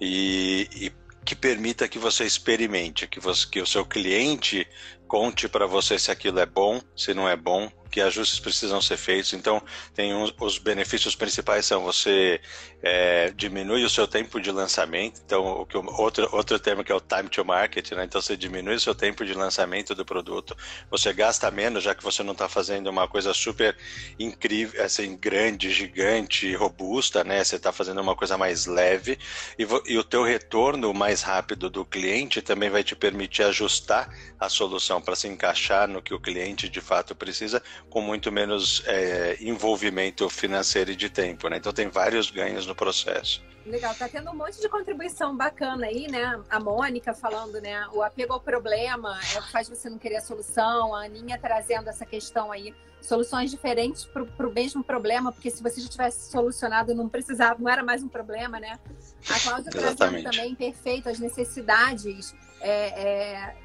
e, 0.00 0.68
e, 0.74 0.92
que 1.24 1.34
permita 1.34 1.88
que 1.88 1.98
você 1.98 2.24
experimente, 2.24 3.06
que, 3.06 3.20
você, 3.20 3.46
que 3.48 3.60
o 3.60 3.66
seu 3.66 3.84
cliente 3.86 4.66
conte 5.06 5.48
para 5.48 5.66
você 5.66 5.98
se 5.98 6.10
aquilo 6.10 6.40
é 6.40 6.46
bom, 6.46 6.80
se 6.96 7.14
não 7.14 7.28
é 7.28 7.36
bom, 7.36 7.70
que 7.92 8.00
ajustes 8.00 8.40
precisam 8.40 8.80
ser 8.80 8.96
feitos. 8.96 9.34
Então, 9.34 9.62
tem 9.94 10.14
uns, 10.14 10.34
os 10.40 10.56
benefícios 10.56 11.14
principais 11.14 11.66
são 11.66 11.82
você 11.82 12.40
é, 12.82 13.30
diminui 13.36 13.84
o 13.84 13.90
seu 13.90 14.08
tempo 14.08 14.40
de 14.40 14.50
lançamento. 14.50 15.20
Então, 15.24 15.44
o 15.60 15.66
que 15.66 15.76
outro 15.76 16.28
outro 16.32 16.58
termo 16.58 16.82
que 16.82 16.90
é 16.90 16.94
o 16.94 17.00
time 17.00 17.28
to 17.28 17.44
market, 17.44 17.92
né? 17.92 18.04
Então, 18.04 18.20
você 18.20 18.34
diminui 18.34 18.76
o 18.76 18.80
seu 18.80 18.94
tempo 18.94 19.26
de 19.26 19.34
lançamento 19.34 19.94
do 19.94 20.06
produto. 20.06 20.56
Você 20.90 21.12
gasta 21.12 21.50
menos, 21.50 21.84
já 21.84 21.94
que 21.94 22.02
você 22.02 22.22
não 22.22 22.32
está 22.32 22.48
fazendo 22.48 22.88
uma 22.88 23.06
coisa 23.06 23.34
super 23.34 23.76
incrível, 24.18 24.82
assim, 24.82 25.14
grande, 25.14 25.70
gigante, 25.70 26.54
robusta, 26.54 27.22
né? 27.22 27.44
Você 27.44 27.56
está 27.56 27.72
fazendo 27.72 28.00
uma 28.00 28.16
coisa 28.16 28.38
mais 28.38 28.64
leve 28.64 29.18
e, 29.58 29.66
e 29.86 29.98
o 29.98 30.04
teu 30.04 30.22
retorno 30.22 30.94
mais 30.94 31.20
rápido 31.20 31.68
do 31.68 31.84
cliente 31.84 32.40
também 32.40 32.70
vai 32.70 32.82
te 32.82 32.96
permitir 32.96 33.42
ajustar 33.42 34.08
a 34.40 34.48
solução 34.48 35.00
para 35.02 35.14
se 35.14 35.28
encaixar 35.28 35.86
no 35.86 36.00
que 36.00 36.14
o 36.14 36.20
cliente 36.20 36.68
de 36.68 36.80
fato 36.80 37.14
precisa, 37.14 37.62
com 37.92 38.00
muito 38.00 38.32
menos 38.32 38.82
é, 38.86 39.36
envolvimento 39.38 40.28
financeiro 40.30 40.90
e 40.90 40.96
de 40.96 41.10
tempo, 41.10 41.48
né? 41.48 41.58
Então 41.58 41.72
tem 41.72 41.88
vários 41.88 42.30
ganhos 42.30 42.66
no 42.66 42.74
processo. 42.74 43.42
Legal, 43.66 43.94
tá 43.94 44.08
tendo 44.08 44.30
um 44.30 44.34
monte 44.34 44.60
de 44.60 44.68
contribuição 44.68 45.36
bacana 45.36 45.86
aí, 45.86 46.08
né? 46.10 46.40
A 46.48 46.58
Mônica 46.58 47.12
falando, 47.12 47.60
né? 47.60 47.86
O 47.92 48.02
apego 48.02 48.32
ao 48.32 48.40
problema 48.40 49.20
é 49.34 49.38
o 49.38 49.42
que 49.42 49.52
faz 49.52 49.68
você 49.68 49.90
não 49.90 49.98
querer 49.98 50.16
a 50.16 50.20
solução, 50.22 50.94
a 50.94 51.04
Aninha 51.04 51.38
trazendo 51.38 51.88
essa 51.88 52.06
questão 52.06 52.50
aí, 52.50 52.74
soluções 53.00 53.50
diferentes 53.50 54.04
para 54.04 54.46
o 54.46 54.52
mesmo 54.52 54.82
problema, 54.82 55.30
porque 55.30 55.50
se 55.50 55.62
você 55.62 55.80
já 55.80 55.88
tivesse 55.88 56.30
solucionado, 56.30 56.94
não 56.94 57.08
precisava, 57.08 57.60
não 57.60 57.70
era 57.70 57.84
mais 57.84 58.02
um 58.02 58.08
problema, 58.08 58.58
né? 58.58 58.78
A 59.28 59.38
Cláudia 59.38 59.70
trazendo 59.70 60.22
também 60.22 60.54
perfeito 60.54 61.08
as 61.08 61.18
necessidades 61.18 62.34
é, 62.62 62.70
é, 62.70 63.56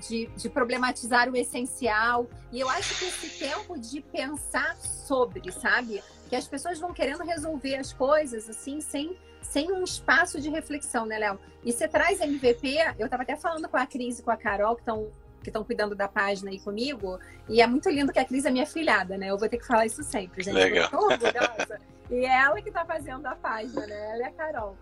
de, 0.00 0.26
de 0.36 0.48
problematizar 0.48 1.30
o 1.30 1.36
essencial. 1.36 2.28
E 2.50 2.60
eu 2.60 2.68
acho 2.68 2.98
que 2.98 3.04
esse 3.04 3.38
tempo 3.38 3.78
de 3.78 4.00
pensar 4.00 4.76
sobre, 4.76 5.52
sabe? 5.52 6.02
Que 6.28 6.36
as 6.36 6.48
pessoas 6.48 6.78
vão 6.78 6.92
querendo 6.92 7.22
resolver 7.22 7.76
as 7.76 7.92
coisas 7.92 8.48
assim, 8.48 8.80
sem, 8.80 9.16
sem 9.42 9.70
um 9.70 9.84
espaço 9.84 10.40
de 10.40 10.48
reflexão, 10.48 11.06
né, 11.06 11.18
Léo? 11.18 11.38
E 11.64 11.72
você 11.72 11.86
traz 11.86 12.20
MVP, 12.20 12.76
eu 12.98 13.04
estava 13.04 13.22
até 13.22 13.36
falando 13.36 13.68
com 13.68 13.76
a 13.76 13.86
Cris 13.86 14.18
e 14.18 14.22
com 14.22 14.30
a 14.30 14.36
Carol, 14.36 14.74
que 14.74 14.82
estão 14.82 15.08
que 15.42 15.48
estão 15.48 15.64
cuidando 15.64 15.94
da 15.94 16.06
página 16.06 16.50
aí 16.50 16.60
comigo, 16.60 17.18
e 17.48 17.62
é 17.62 17.66
muito 17.66 17.88
lindo 17.88 18.12
que 18.12 18.18
a 18.18 18.24
Cris 18.26 18.44
é 18.44 18.50
minha 18.50 18.66
filhada, 18.66 19.16
né? 19.16 19.30
Eu 19.30 19.38
vou 19.38 19.48
ter 19.48 19.56
que 19.56 19.66
falar 19.66 19.86
isso 19.86 20.02
sempre, 20.02 20.42
gente. 20.42 20.54
Legal. 20.54 20.84
Eu 20.84 20.90
tô 20.90 21.06
orgulhosa. 21.06 21.80
e 22.10 22.26
é 22.26 22.42
ela 22.42 22.60
que 22.60 22.68
está 22.68 22.84
fazendo 22.84 23.24
a 23.24 23.34
página, 23.34 23.86
né? 23.86 24.12
Ela 24.12 24.24
é 24.24 24.26
a 24.26 24.32
Carol. 24.32 24.76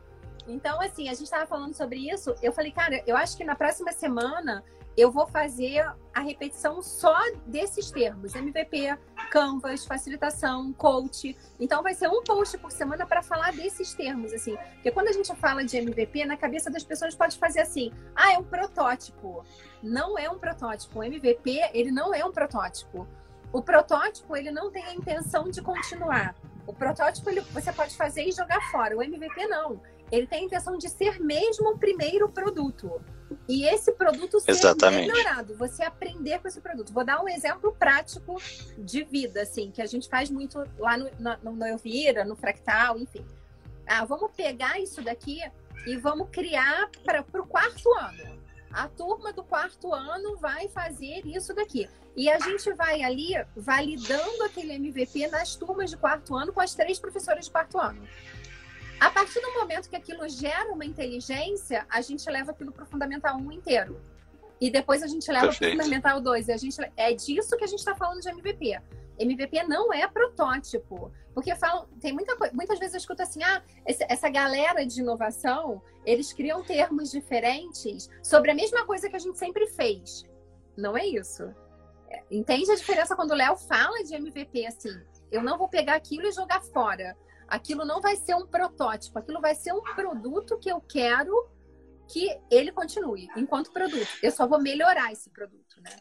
Então, 0.49 0.81
assim, 0.81 1.09
a 1.09 1.13
gente 1.13 1.25
estava 1.25 1.47
falando 1.47 1.75
sobre 1.75 2.11
isso. 2.11 2.35
Eu 2.43 2.53
falei, 2.53 2.73
cara, 2.73 3.03
eu 3.07 3.17
acho 3.17 3.37
que 3.37 3.45
na 3.45 3.55
próxima 3.55 3.93
semana 3.93 4.65
eu 4.99 5.13
vou 5.13 5.29
fazer 5.29 5.87
a 6.13 6.21
repetição 6.21 6.83
só 6.83 7.17
desses 7.47 7.89
termos: 7.89 8.35
MVP, 8.35 8.99
Canvas, 9.31 9.85
facilitação, 9.85 10.73
coach. 10.73 11.37
Então 11.61 11.85
vai 11.85 11.95
ser 11.95 12.09
um 12.09 12.25
post 12.25 12.59
por 12.59 12.73
semana 12.73 13.07
para 13.07 13.23
falar 13.23 13.53
desses 13.53 13.95
termos, 13.95 14.33
assim. 14.33 14.57
Porque 14.75 14.91
quando 14.91 15.07
a 15.07 15.13
gente 15.13 15.33
fala 15.37 15.65
de 15.65 15.77
MVP, 15.77 16.25
na 16.25 16.37
cabeça 16.37 16.69
das 16.69 16.83
pessoas 16.83 17.15
pode 17.15 17.39
fazer 17.39 17.61
assim: 17.61 17.93
ah, 18.17 18.33
é 18.33 18.39
um 18.39 18.43
protótipo. 18.43 19.45
Não 19.81 20.19
é 20.19 20.29
um 20.29 20.39
protótipo. 20.39 20.99
O 20.99 21.05
MVP, 21.05 21.71
ele 21.73 21.93
não 21.93 22.13
é 22.13 22.25
um 22.25 22.33
protótipo. 22.33 23.07
O 23.53 23.63
protótipo, 23.63 24.37
ele 24.37 24.51
não 24.51 24.69
tem 24.71 24.85
a 24.85 24.95
intenção 24.95 25.49
de 25.49 25.63
continuar. 25.63 26.35
O 26.67 26.73
protótipo, 26.73 27.31
ele, 27.31 27.41
você 27.41 27.73
pode 27.73 27.97
fazer 27.97 28.25
e 28.25 28.33
jogar 28.33 28.61
fora. 28.73 28.97
O 28.97 29.03
MVP, 29.03 29.47
não. 29.47 29.81
Ele 30.11 30.27
tem 30.27 30.41
a 30.41 30.45
intenção 30.45 30.79
de 30.79 30.89
ser 30.89 31.21
mesmo 31.21 31.71
o 31.71 31.79
primeiro 31.79 32.29
produto. 32.29 33.01
E 33.47 33.67
esse 33.67 33.93
produto 33.93 34.41
ser 34.41 34.53
Exatamente. 34.53 35.09
melhorado, 35.09 35.55
você 35.55 35.83
aprender 35.83 36.39
com 36.39 36.49
esse 36.49 36.61
produto. 36.61 36.93
Vou 36.93 37.05
dar 37.05 37.23
um 37.23 37.29
exemplo 37.29 37.75
prático 37.79 38.41
de 38.79 39.05
vida, 39.05 39.43
assim, 39.43 39.71
que 39.71 39.83
a 39.83 39.87
gente 39.87 40.09
faz 40.09 40.31
muito 40.31 40.63
lá 40.79 40.97
no, 40.97 41.11
no, 41.19 41.53
no 41.53 41.67
Elvira, 41.67 42.25
no 42.25 42.35
Fractal, 42.35 42.99
enfim. 42.99 43.25
Ah, 43.87 44.05
vamos 44.05 44.31
pegar 44.33 44.81
isso 44.81 45.03
daqui 45.03 45.41
e 45.87 45.97
vamos 45.97 46.29
criar 46.31 46.91
para 47.05 47.21
o 47.21 47.47
quarto 47.47 47.93
ano. 47.99 48.39
A 48.71 48.87
turma 48.87 49.33
do 49.33 49.43
quarto 49.43 49.95
ano 49.95 50.37
vai 50.37 50.69
fazer 50.69 51.27
isso 51.27 51.55
daqui. 51.55 51.89
E 52.15 52.29
a 52.29 52.39
gente 52.39 52.73
vai 52.75 53.03
ali 53.03 53.33
validando 53.57 54.43
aquele 54.45 54.75
MVP 54.75 55.29
nas 55.29 55.55
turmas 55.57 55.91
de 55.91 55.97
quarto 55.97 56.35
ano 56.35 56.53
com 56.53 56.61
as 56.61 56.75
três 56.75 56.99
professoras 56.99 57.47
de 57.47 57.51
quarto 57.51 57.79
ano. 57.79 58.03
A 59.01 59.11
partir 59.11 59.41
do 59.41 59.53
momento 59.55 59.89
que 59.89 59.97
aquilo 59.97 60.29
gera 60.29 60.73
uma 60.73 60.85
inteligência, 60.85 61.87
a 61.89 62.01
gente 62.01 62.29
leva 62.29 62.51
aquilo 62.51 62.73
para 62.73 62.85
o 62.85 62.87
Fundamental 62.87 63.37
1 63.37 63.53
inteiro. 63.53 64.01
E 64.61 64.71
depois 64.71 65.03
a 65.03 65.07
gente 65.07 65.31
leva 65.31 65.53
para 65.53 65.69
o 65.69 65.71
Fundamental 65.71 66.21
2. 66.21 66.49
E 66.49 66.53
a 66.53 66.57
gente, 66.57 66.77
é 66.97 67.13
disso 67.13 67.57
que 67.57 67.65
a 67.65 67.67
gente 67.67 67.79
está 67.79 67.95
falando 67.95 68.21
de 68.21 68.29
MVP. 68.29 68.81
MVP 69.19 69.63
não 69.65 69.93
é 69.93 70.07
protótipo. 70.09 71.13
Porque 71.33 71.55
falam, 71.55 71.87
tem 72.01 72.13
muita 72.13 72.35
muitas 72.53 72.79
vezes 72.79 72.95
eu 72.95 72.99
escuto 72.99 73.23
assim: 73.23 73.43
ah, 73.43 73.63
essa 73.87 74.29
galera 74.29 74.85
de 74.85 75.01
inovação, 75.01 75.81
eles 76.05 76.33
criam 76.33 76.63
termos 76.65 77.11
diferentes 77.11 78.11
sobre 78.23 78.51
a 78.51 78.55
mesma 78.55 78.85
coisa 78.85 79.09
que 79.09 79.15
a 79.15 79.21
gente 79.21 79.39
sempre 79.39 79.67
fez. 79.69 80.25
Não 80.77 80.97
é 80.97 81.07
isso. 81.07 81.55
É, 82.11 82.23
entende 82.31 82.71
a 82.71 82.75
diferença 82.75 83.15
quando 83.15 83.31
o 83.33 83.35
Léo 83.35 83.57
fala 83.57 84.03
de 84.03 84.15
MVP 84.15 84.67
assim? 84.67 85.01
Eu 85.31 85.43
não 85.43 85.59
vou 85.59 85.69
pegar 85.69 85.95
aquilo 85.95 86.27
e 86.27 86.33
jogar 86.33 86.63
fora 86.63 87.17
aquilo 87.49 87.85
não 87.85 88.01
vai 88.01 88.17
ser 88.17 88.35
um 88.35 88.47
protótipo, 88.47 89.19
aquilo 89.19 89.41
vai 89.41 89.55
ser 89.55 89.73
um 89.73 89.83
produto 89.83 90.59
que 90.59 90.71
eu 90.71 90.81
quero 90.81 91.33
que 92.11 92.29
ele 92.51 92.73
continue 92.73 93.29
enquanto 93.37 93.73
produto. 93.73 94.09
Eu 94.23 94.31
só 94.31 94.47
vou 94.47 94.61
melhorar 94.61 95.13
esse 95.13 95.31
produto, 95.31 95.81
né? 95.83 95.97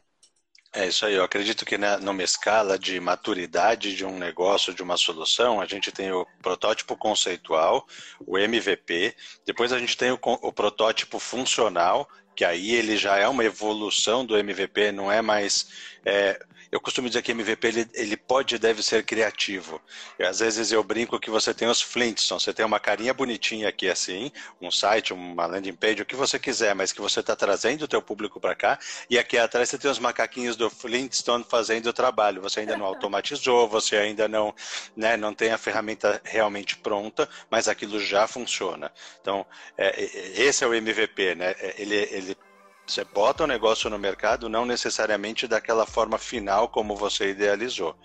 É 0.73 0.85
isso 0.85 1.05
aí, 1.05 1.15
eu 1.15 1.23
acredito 1.23 1.65
que 1.65 1.77
na, 1.77 1.97
numa 1.97 2.21
escala 2.21 2.77
de 2.77 2.99
maturidade 2.99 3.95
de 3.95 4.05
um 4.05 4.17
negócio, 4.17 4.73
de 4.73 4.83
uma 4.83 4.97
solução, 4.97 5.59
a 5.59 5.65
gente 5.65 5.91
tem 5.91 6.11
o 6.11 6.25
protótipo 6.41 6.95
conceitual, 6.95 7.87
o 8.25 8.37
MVP, 8.37 9.15
depois 9.45 9.71
a 9.71 9.79
gente 9.79 9.97
tem 9.97 10.11
o, 10.11 10.19
o 10.21 10.53
protótipo 10.53 11.19
funcional, 11.19 12.07
que 12.37 12.45
aí 12.45 12.75
ele 12.75 12.95
já 12.95 13.17
é 13.17 13.27
uma 13.27 13.43
evolução 13.43 14.23
do 14.23 14.37
MVP, 14.37 14.91
não 14.91 15.11
é 15.11 15.23
mais 15.23 15.67
é, 16.05 16.39
eu 16.71 16.81
costumo 16.81 17.07
dizer 17.07 17.21
que 17.21 17.31
MVP 17.31 17.67
ele, 17.67 17.89
ele 17.93 18.17
pode 18.17 18.55
e 18.55 18.59
deve 18.59 18.83
ser 18.83 19.03
criativo. 19.05 19.81
Às 20.19 20.39
vezes 20.39 20.71
eu 20.71 20.83
brinco 20.83 21.19
que 21.19 21.29
você 21.29 21.53
tem 21.53 21.67
os 21.67 21.81
Flintstones, 21.81 22.43
você 22.43 22.53
tem 22.53 22.65
uma 22.65 22.79
carinha 22.79 23.13
bonitinha 23.13 23.69
aqui 23.69 23.89
assim, 23.89 24.31
um 24.61 24.69
site, 24.69 25.13
uma 25.13 25.45
landing 25.45 25.73
page, 25.73 26.01
o 26.01 26.05
que 26.05 26.15
você 26.15 26.37
quiser, 26.37 26.75
mas 26.75 26.91
que 26.91 27.01
você 27.01 27.21
está 27.21 27.35
trazendo 27.35 27.83
o 27.83 27.87
teu 27.87 28.01
público 28.01 28.39
para 28.39 28.55
cá, 28.55 28.77
e 29.09 29.17
aqui 29.17 29.37
atrás 29.37 29.69
você 29.69 29.77
tem 29.77 29.89
os 29.89 29.99
macaquinhos 29.99 30.55
do 30.55 30.69
Flintstone 30.69 31.45
fazendo 31.47 31.87
o 31.87 31.93
trabalho. 31.93 32.41
Você 32.41 32.61
ainda 32.61 32.77
não 32.77 32.85
automatizou, 32.85 33.67
você 33.67 33.95
ainda 33.97 34.27
não, 34.27 34.53
né, 34.95 35.15
não 35.15 35.33
tem 35.33 35.51
a 35.51 35.57
ferramenta 35.57 36.21
realmente 36.23 36.75
pronta, 36.75 37.29
mas 37.49 37.67
aquilo 37.67 37.99
já 37.99 38.27
funciona. 38.27 38.91
Então, 39.21 39.45
é, 39.77 40.03
esse 40.41 40.63
é 40.63 40.67
o 40.67 40.73
MVP, 40.73 41.35
né? 41.35 41.55
Ele, 41.77 41.95
ele 42.11 42.26
você 42.87 43.03
bota 43.03 43.43
o 43.43 43.47
negócio 43.47 43.89
no 43.89 43.99
mercado 43.99 44.47
não 44.47 44.65
necessariamente 44.65 45.47
daquela 45.47 45.85
forma 45.85 46.17
final 46.17 46.69
como 46.69 46.95
você 46.95 47.29
idealizou. 47.29 47.95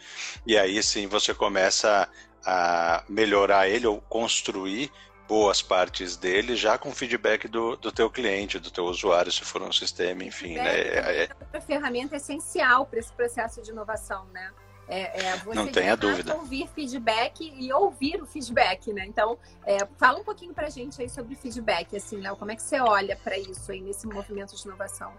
E 0.46 0.58
aí 0.58 0.82
sim 0.82 1.06
você 1.06 1.32
começa 1.32 2.08
a 2.44 3.04
melhorar 3.08 3.68
ele 3.68 3.86
ou 3.86 4.00
construir 4.00 4.90
boas 5.28 5.62
partes 5.62 6.16
dele 6.16 6.56
já 6.56 6.76
com 6.76 6.92
feedback 6.92 7.46
do, 7.46 7.76
do 7.76 7.92
teu 7.92 8.10
cliente, 8.10 8.58
do 8.58 8.70
teu 8.70 8.84
usuário, 8.84 9.30
se 9.30 9.44
for 9.44 9.62
um 9.62 9.72
sistema, 9.72 10.24
enfim. 10.24 10.56
Né? 10.56 10.80
É, 10.80 11.24
é 11.24 11.28
outra 11.40 11.60
ferramenta 11.60 12.16
essencial 12.16 12.84
para 12.84 12.98
esse 12.98 13.12
processo 13.12 13.62
de 13.62 13.70
inovação, 13.70 14.26
né? 14.26 14.50
É, 14.88 15.26
é 15.26 15.36
você 15.38 15.54
não 15.54 15.68
tenha 15.68 15.96
dúvida. 15.96 16.34
ouvir 16.34 16.68
feedback 16.74 17.52
e 17.56 17.72
ouvir 17.72 18.20
o 18.20 18.26
feedback, 18.26 18.92
né? 18.92 19.06
Então, 19.06 19.38
é, 19.64 19.86
fala 19.98 20.18
um 20.18 20.24
pouquinho 20.24 20.52
para 20.52 20.66
a 20.66 20.70
gente 20.70 21.00
aí 21.00 21.08
sobre 21.08 21.34
feedback, 21.34 21.96
assim, 21.96 22.18
Léo, 22.18 22.36
como 22.36 22.50
é 22.50 22.56
que 22.56 22.62
você 22.62 22.80
olha 22.80 23.16
para 23.16 23.38
isso 23.38 23.70
aí 23.70 23.80
nesse 23.80 24.06
movimento 24.06 24.54
de 24.54 24.62
inovação? 24.62 25.12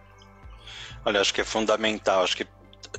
Olha, 1.06 1.22
acho 1.22 1.34
que 1.34 1.42
é 1.42 1.46
fundamental, 1.46 2.24
acho 2.24 2.38
que 2.38 2.48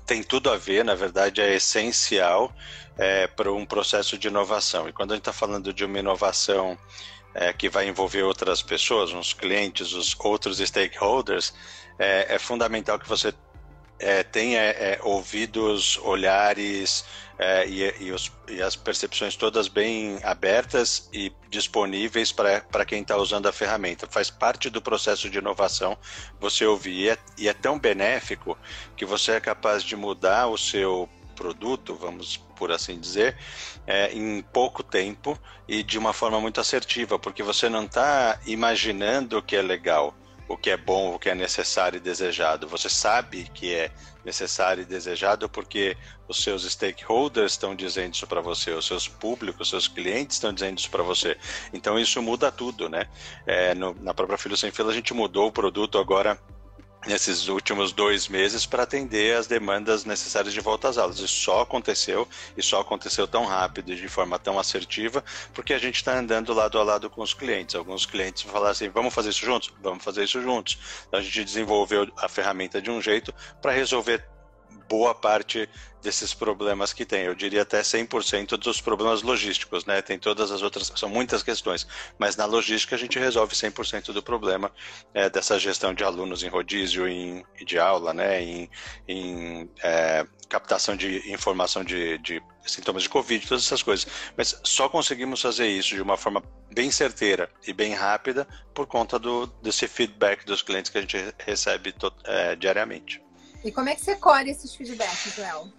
tem 0.06 0.22
tudo 0.22 0.50
a 0.50 0.56
ver, 0.56 0.84
na 0.84 0.94
verdade 0.94 1.40
é 1.40 1.54
essencial 1.54 2.52
é, 2.98 3.26
para 3.26 3.52
um 3.52 3.64
processo 3.64 4.18
de 4.18 4.28
inovação. 4.28 4.88
E 4.88 4.92
quando 4.92 5.12
a 5.12 5.14
gente 5.14 5.22
está 5.22 5.32
falando 5.32 5.72
de 5.72 5.84
uma 5.84 5.98
inovação 5.98 6.78
é, 7.34 7.52
que 7.52 7.68
vai 7.68 7.88
envolver 7.88 8.22
outras 8.22 8.62
pessoas, 8.62 9.12
os 9.12 9.32
clientes, 9.32 9.92
os 9.92 10.16
outros 10.18 10.58
stakeholders, 10.58 11.54
é, 11.98 12.34
é 12.34 12.38
fundamental 12.38 12.98
que 12.98 13.08
você 13.08 13.32
é, 13.98 14.22
tem 14.22 14.56
é, 14.56 14.70
é, 14.70 15.00
ouvidos, 15.02 15.98
olhares 15.98 17.04
é, 17.38 17.66
e, 17.66 18.04
e, 18.04 18.12
os, 18.12 18.30
e, 18.48 18.60
as 18.60 18.76
percepções 18.76 19.36
todas 19.36 19.68
bem 19.68 20.18
abertas 20.22 21.08
e 21.12 21.32
disponíveis 21.48 22.32
para 22.32 22.84
quem 22.84 23.02
está 23.02 23.16
usando 23.16 23.46
a 23.46 23.52
ferramenta. 23.52 24.06
Faz 24.08 24.30
parte 24.30 24.68
do 24.70 24.82
processo 24.82 25.30
de 25.30 25.38
inovação 25.38 25.96
você 26.40 26.64
ouvir 26.64 26.94
e 26.94 27.08
é, 27.08 27.18
e 27.38 27.48
é 27.48 27.52
tão 27.52 27.78
benéfico 27.78 28.58
que 28.96 29.04
você 29.04 29.32
é 29.32 29.40
capaz 29.40 29.82
de 29.82 29.96
mudar 29.96 30.48
o 30.48 30.58
seu 30.58 31.08
produto, 31.34 31.94
vamos 31.96 32.36
por 32.56 32.70
assim 32.70 32.98
dizer, 32.98 33.36
é, 33.86 34.12
em 34.12 34.40
pouco 34.40 34.82
tempo 34.82 35.38
e 35.66 35.82
de 35.82 35.98
uma 35.98 36.12
forma 36.12 36.40
muito 36.40 36.60
assertiva, 36.60 37.18
porque 37.18 37.42
você 37.42 37.68
não 37.68 37.84
está 37.84 38.38
imaginando 38.46 39.38
o 39.38 39.42
que 39.42 39.56
é 39.56 39.62
legal 39.62 40.14
o 40.48 40.56
que 40.56 40.70
é 40.70 40.76
bom, 40.76 41.14
o 41.14 41.18
que 41.18 41.28
é 41.28 41.34
necessário 41.34 41.96
e 41.96 42.00
desejado. 42.00 42.68
Você 42.68 42.88
sabe 42.88 43.48
que 43.54 43.74
é 43.74 43.90
necessário 44.24 44.82
e 44.82 44.86
desejado 44.86 45.48
porque 45.48 45.96
os 46.26 46.42
seus 46.42 46.64
stakeholders 46.64 47.52
estão 47.52 47.74
dizendo 47.74 48.14
isso 48.14 48.26
para 48.26 48.40
você, 48.40 48.70
os 48.70 48.86
seus 48.86 49.06
públicos, 49.06 49.60
os 49.62 49.68
seus 49.68 49.88
clientes 49.88 50.36
estão 50.36 50.52
dizendo 50.52 50.78
isso 50.78 50.90
para 50.90 51.02
você. 51.02 51.36
Então 51.72 51.98
isso 51.98 52.22
muda 52.22 52.50
tudo, 52.50 52.88
né? 52.88 53.06
É, 53.46 53.74
no, 53.74 53.94
na 54.00 54.14
própria 54.14 54.38
Filho 54.38 54.56
Sem 54.56 54.70
Fila 54.70 54.90
a 54.90 54.94
gente 54.94 55.12
mudou 55.12 55.48
o 55.48 55.52
produto 55.52 55.98
agora 55.98 56.38
nesses 57.06 57.48
últimos 57.48 57.92
dois 57.92 58.28
meses 58.28 58.66
para 58.66 58.82
atender 58.82 59.36
as 59.36 59.46
demandas 59.46 60.04
necessárias 60.04 60.54
de 60.54 60.60
volta 60.60 60.88
às 60.88 60.98
aulas. 60.98 61.18
Isso 61.18 61.42
só 61.42 61.60
aconteceu 61.60 62.28
e 62.56 62.62
só 62.62 62.80
aconteceu 62.80 63.26
tão 63.26 63.44
rápido 63.44 63.92
e 63.92 63.96
de 63.96 64.08
forma 64.08 64.38
tão 64.38 64.58
assertiva 64.58 65.24
porque 65.52 65.74
a 65.74 65.78
gente 65.78 65.96
está 65.96 66.18
andando 66.18 66.52
lado 66.52 66.78
a 66.78 66.82
lado 66.82 67.10
com 67.10 67.22
os 67.22 67.34
clientes. 67.34 67.74
Alguns 67.74 68.06
clientes 68.06 68.42
vão 68.42 68.52
falar 68.52 68.70
assim: 68.70 68.88
vamos 68.88 69.14
fazer 69.14 69.30
isso 69.30 69.44
juntos? 69.44 69.72
Vamos 69.82 70.02
fazer 70.02 70.24
isso 70.24 70.40
juntos. 70.40 70.78
Então 71.08 71.20
a 71.20 71.22
gente 71.22 71.44
desenvolveu 71.44 72.10
a 72.16 72.28
ferramenta 72.28 72.80
de 72.80 72.90
um 72.90 73.00
jeito 73.00 73.34
para 73.60 73.72
resolver 73.72 74.24
boa 74.88 75.14
parte 75.14 75.68
desses 76.04 76.34
problemas 76.34 76.92
que 76.92 77.06
tem. 77.06 77.22
Eu 77.22 77.34
diria 77.34 77.62
até 77.62 77.80
100% 77.80 78.58
dos 78.58 78.80
problemas 78.80 79.22
logísticos, 79.22 79.86
né? 79.86 80.02
Tem 80.02 80.18
todas 80.18 80.52
as 80.52 80.60
outras, 80.60 80.92
são 80.94 81.08
muitas 81.08 81.42
questões, 81.42 81.86
mas 82.18 82.36
na 82.36 82.44
logística 82.44 82.94
a 82.94 82.98
gente 82.98 83.18
resolve 83.18 83.54
100% 83.54 84.12
do 84.12 84.22
problema 84.22 84.70
é, 85.14 85.30
dessa 85.30 85.58
gestão 85.58 85.94
de 85.94 86.04
alunos 86.04 86.42
em 86.42 86.48
rodízio, 86.48 87.08
em, 87.08 87.42
de 87.64 87.78
aula, 87.78 88.12
né? 88.12 88.42
Em, 88.42 88.70
em 89.08 89.70
é, 89.82 90.26
captação 90.46 90.94
de 90.94 91.32
informação 91.32 91.82
de, 91.82 92.18
de 92.18 92.42
sintomas 92.66 93.04
de 93.04 93.08
Covid, 93.08 93.48
todas 93.48 93.64
essas 93.64 93.82
coisas. 93.82 94.06
Mas 94.36 94.60
só 94.62 94.90
conseguimos 94.90 95.40
fazer 95.40 95.66
isso 95.66 95.94
de 95.94 96.02
uma 96.02 96.18
forma 96.18 96.42
bem 96.70 96.90
certeira 96.90 97.50
e 97.66 97.72
bem 97.72 97.94
rápida 97.94 98.46
por 98.74 98.86
conta 98.86 99.18
do, 99.18 99.46
desse 99.62 99.88
feedback 99.88 100.44
dos 100.44 100.60
clientes 100.60 100.90
que 100.90 100.98
a 100.98 101.00
gente 101.00 101.34
recebe 101.38 101.94
é, 102.24 102.54
diariamente. 102.56 103.24
E 103.64 103.72
como 103.72 103.88
é 103.88 103.94
que 103.94 104.02
você 104.02 104.16
colhe 104.16 104.50
esses 104.50 104.74
feedbacks, 104.74 105.38
Léo? 105.38 105.72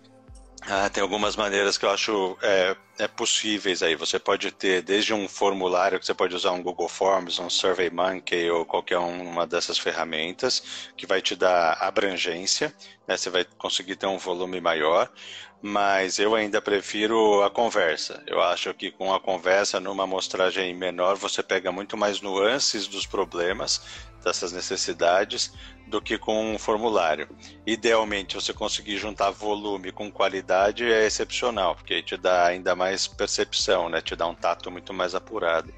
Ah, 0.68 0.90
tem 0.90 1.02
algumas 1.04 1.36
maneiras 1.36 1.78
que 1.78 1.86
eu 1.86 1.92
acho 1.92 2.36
é, 2.42 2.76
é, 2.98 3.08
possíveis 3.08 3.84
aí. 3.84 3.96
Você 3.96 4.18
pode 4.18 4.52
ter 4.52 4.82
desde 4.82 5.14
um 5.14 5.28
formulário 5.28 6.00
que 6.00 6.06
você 6.06 6.14
pode 6.14 6.36
usar 6.36 6.54
um 6.54 6.64
Google 6.64 6.90
Forms, 6.90 7.38
um 7.38 7.52
SurveyMonkey 7.52 8.50
ou 8.50 8.66
qualquer 8.66 8.98
uma 8.98 9.46
dessas 9.46 9.78
ferramentas 9.78 10.90
que 10.98 11.06
vai 11.06 11.22
te 11.22 11.36
dar 11.36 11.74
abrangência, 11.80 12.74
né? 13.08 13.16
Você 13.16 13.30
vai 13.30 13.46
conseguir 13.60 13.96
ter 13.96 14.08
um 14.08 14.18
volume 14.18 14.60
maior, 14.60 15.08
mas 15.66 16.20
eu 16.20 16.36
ainda 16.36 16.62
prefiro 16.62 17.42
a 17.42 17.50
conversa. 17.50 18.22
Eu 18.28 18.40
acho 18.40 18.72
que 18.72 18.92
com 18.92 19.12
a 19.12 19.20
conversa, 19.20 19.80
numa 19.80 20.04
amostragem 20.04 20.76
menor, 20.76 21.16
você 21.16 21.42
pega 21.42 21.72
muito 21.72 21.98
mais 21.98 22.22
nuances 22.22 22.86
dos 22.88 23.08
problemas, 23.08 23.82
dessas 24.24 24.52
necessidades, 24.52 25.52
do 25.88 26.00
que 26.00 26.20
com 26.20 26.54
um 26.54 26.60
formulário. 26.60 27.28
Idealmente, 27.66 28.36
você 28.36 28.54
conseguir 28.54 28.98
juntar 28.98 29.32
volume 29.32 29.92
com 29.92 30.12
qualidade 30.12 30.86
é 30.86 31.04
excepcional, 31.04 31.76
porque 31.76 32.00
te 32.04 32.16
dá 32.16 32.46
ainda 32.46 32.76
mais 32.76 33.08
percepção, 33.08 33.90
né? 33.90 34.02
Te 34.02 34.16
dá 34.16 34.28
um 34.28 34.36
tato 34.36 34.70
muito 34.70 34.94
mais 34.94 35.16
apurado. 35.16 35.74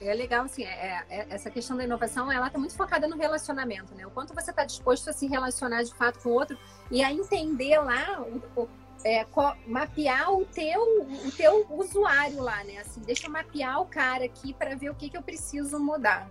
É 0.00 0.14
legal, 0.14 0.46
assim, 0.46 0.64
é, 0.64 1.04
é, 1.10 1.26
essa 1.28 1.50
questão 1.50 1.76
da 1.76 1.84
inovação, 1.84 2.32
ela 2.32 2.46
está 2.46 2.58
muito 2.58 2.74
focada 2.74 3.06
no 3.06 3.18
relacionamento, 3.18 3.94
né? 3.94 4.06
O 4.06 4.10
quanto 4.10 4.32
você 4.32 4.52
está 4.52 4.64
disposto 4.64 5.10
a 5.10 5.12
se 5.12 5.26
relacionar 5.26 5.82
de 5.82 5.92
fato 5.92 6.18
com 6.20 6.30
o 6.30 6.32
outro 6.32 6.56
e 6.90 7.04
a 7.04 7.12
entender 7.12 7.78
lá, 7.80 8.22
o, 8.56 8.66
é, 9.04 9.26
mapear 9.66 10.32
o 10.32 10.44
teu, 10.44 10.80
o 11.26 11.30
teu 11.32 11.66
usuário 11.70 12.40
lá, 12.40 12.62
né? 12.64 12.78
Assim, 12.78 13.00
deixa 13.00 13.26
eu 13.26 13.30
mapear 13.30 13.80
o 13.80 13.86
cara 13.86 14.24
aqui 14.24 14.52
para 14.52 14.74
ver 14.74 14.90
o 14.90 14.94
que, 14.94 15.08
que 15.08 15.16
eu 15.16 15.22
preciso 15.22 15.78
mudar. 15.78 16.28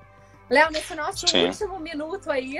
Léo, 0.50 0.72
nesse 0.72 0.96
nosso 0.96 1.28
Sim. 1.28 1.48
último 1.48 1.80
minuto 1.80 2.32
aí, 2.32 2.56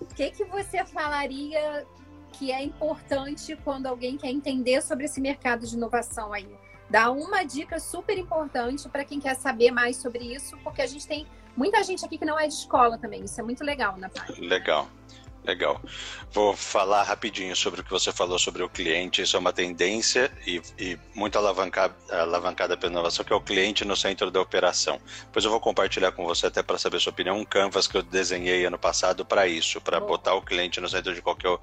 o 0.00 0.06
que, 0.06 0.30
que 0.30 0.44
você 0.44 0.84
falaria 0.84 1.86
que 2.32 2.52
é 2.52 2.62
importante 2.62 3.56
quando 3.64 3.86
alguém 3.86 4.16
quer 4.16 4.30
entender 4.30 4.82
sobre 4.82 5.06
esse 5.06 5.20
mercado 5.20 5.66
de 5.66 5.74
inovação 5.74 6.32
aí? 6.32 6.48
Dá 6.88 7.10
uma 7.10 7.44
dica 7.44 7.78
super 7.78 8.18
importante 8.18 8.88
para 8.88 9.04
quem 9.04 9.20
quer 9.20 9.36
saber 9.36 9.70
mais 9.70 9.96
sobre 9.96 10.34
isso, 10.34 10.56
porque 10.58 10.82
a 10.82 10.86
gente 10.86 11.06
tem 11.06 11.26
muita 11.56 11.82
gente 11.82 12.04
aqui 12.04 12.18
que 12.18 12.24
não 12.24 12.38
é 12.38 12.46
de 12.46 12.54
escola 12.54 12.98
também. 12.98 13.24
Isso 13.24 13.40
é 13.40 13.44
muito 13.44 13.64
legal 13.64 13.96
na 13.96 14.08
página. 14.08 14.48
Legal. 14.48 14.88
Legal. 15.44 15.80
Vou 16.32 16.54
falar 16.54 17.02
rapidinho 17.02 17.56
sobre 17.56 17.80
o 17.80 17.84
que 17.84 17.90
você 17.90 18.12
falou 18.12 18.38
sobre 18.38 18.62
o 18.62 18.68
cliente. 18.68 19.22
Isso 19.22 19.36
é 19.36 19.38
uma 19.38 19.52
tendência 19.52 20.30
e, 20.46 20.60
e 20.78 20.98
muito 21.14 21.38
alavancada, 21.38 21.94
alavancada 22.10 22.76
pela 22.76 22.92
inovação, 22.92 23.24
que 23.24 23.32
é 23.32 23.36
o 23.36 23.40
cliente 23.40 23.84
no 23.84 23.96
centro 23.96 24.30
da 24.30 24.40
operação. 24.40 25.00
Depois 25.24 25.44
eu 25.44 25.50
vou 25.50 25.58
compartilhar 25.58 26.12
com 26.12 26.24
você, 26.26 26.46
até 26.46 26.62
para 26.62 26.78
saber 26.78 27.00
sua 27.00 27.10
opinião, 27.10 27.38
um 27.38 27.44
canvas 27.44 27.86
que 27.86 27.96
eu 27.96 28.02
desenhei 28.02 28.66
ano 28.66 28.78
passado 28.78 29.24
para 29.24 29.46
isso, 29.46 29.80
para 29.80 29.98
botar 29.98 30.34
o 30.34 30.42
cliente 30.42 30.78
no 30.80 30.88
centro 30.88 31.14
de 31.14 31.22
qualquer 31.22 31.58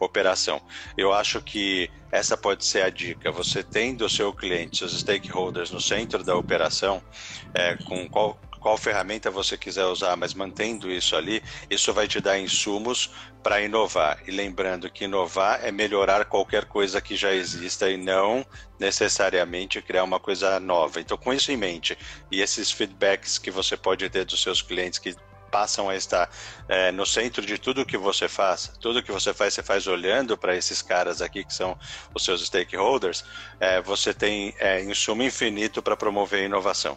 operação. 0.00 0.60
Eu 0.96 1.12
acho 1.12 1.40
que 1.40 1.88
essa 2.10 2.36
pode 2.36 2.64
ser 2.64 2.82
a 2.82 2.90
dica. 2.90 3.30
Você 3.30 3.62
tendo 3.62 4.04
o 4.04 4.10
seu 4.10 4.32
cliente, 4.32 4.78
seus 4.78 4.98
stakeholders 4.98 5.70
no 5.70 5.80
centro 5.80 6.24
da 6.24 6.36
operação, 6.36 7.00
é, 7.54 7.76
com 7.76 8.08
qual 8.08 8.38
qual 8.60 8.76
ferramenta 8.76 9.30
você 9.30 9.56
quiser 9.56 9.86
usar, 9.86 10.16
mas 10.16 10.34
mantendo 10.34 10.90
isso 10.90 11.16
ali, 11.16 11.42
isso 11.68 11.92
vai 11.92 12.06
te 12.06 12.20
dar 12.20 12.38
insumos 12.38 13.10
para 13.42 13.60
inovar. 13.62 14.22
E 14.26 14.30
lembrando 14.30 14.90
que 14.90 15.04
inovar 15.04 15.64
é 15.64 15.72
melhorar 15.72 16.26
qualquer 16.26 16.66
coisa 16.66 17.00
que 17.00 17.16
já 17.16 17.32
exista 17.32 17.90
e 17.90 17.96
não 17.96 18.44
necessariamente 18.78 19.80
criar 19.80 20.04
uma 20.04 20.20
coisa 20.20 20.60
nova. 20.60 21.00
Então, 21.00 21.16
com 21.16 21.32
isso 21.32 21.50
em 21.50 21.56
mente 21.56 21.96
e 22.30 22.42
esses 22.42 22.70
feedbacks 22.70 23.38
que 23.38 23.50
você 23.50 23.76
pode 23.76 24.08
ter 24.10 24.24
dos 24.24 24.42
seus 24.42 24.60
clientes 24.60 24.98
que 24.98 25.16
passam 25.50 25.88
a 25.88 25.96
estar 25.96 26.30
é, 26.68 26.92
no 26.92 27.04
centro 27.04 27.44
de 27.44 27.58
tudo 27.58 27.84
que 27.84 27.98
você 27.98 28.28
faz. 28.28 28.72
Tudo 28.80 29.02
que 29.02 29.10
você 29.10 29.34
faz, 29.34 29.54
você 29.54 29.62
faz 29.62 29.86
olhando 29.86 30.38
para 30.38 30.54
esses 30.54 30.80
caras 30.80 31.20
aqui 31.20 31.44
que 31.44 31.52
são 31.52 31.76
os 32.14 32.24
seus 32.24 32.46
stakeholders. 32.46 33.24
É, 33.58 33.80
você 33.82 34.14
tem 34.14 34.54
é, 34.58 34.82
insumo 34.82 35.22
infinito 35.22 35.82
para 35.82 35.96
promover 35.96 36.42
a 36.42 36.44
inovação. 36.44 36.96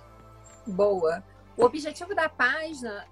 Boa. 0.65 1.23
O 1.55 1.65
objetivo 1.65 2.15
da 2.15 2.27
página, 2.27 3.05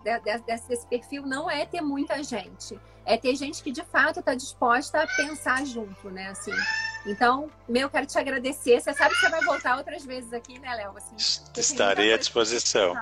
desse, 0.46 0.68
desse 0.68 0.88
perfil, 0.88 1.24
não 1.24 1.50
é 1.50 1.66
ter 1.66 1.82
muita 1.82 2.24
gente. 2.24 2.80
É 3.06 3.18
ter 3.18 3.36
gente 3.36 3.62
que 3.64 3.72
de 3.72 3.84
fato 3.84 4.20
está 4.20 4.34
disposta 4.34 5.02
a 5.02 5.08
pensar 5.08 5.66
junto, 5.66 6.10
né? 6.10 6.30
Assim. 6.30 6.54
Então, 7.06 7.50
meu, 7.68 7.90
quero 7.90 8.06
te 8.06 8.18
agradecer. 8.18 8.80
Você 8.80 8.94
sabe 8.94 9.14
que 9.16 9.22
você 9.22 9.30
vai 9.30 9.44
voltar 9.44 9.78
outras 9.78 10.06
vezes 10.06 10.34
aqui, 10.34 10.60
né, 10.60 10.74
Léo? 10.76 10.96
Assim, 10.98 11.16
Estarei 11.58 12.14
à 12.14 12.18
disposição. 12.18 12.96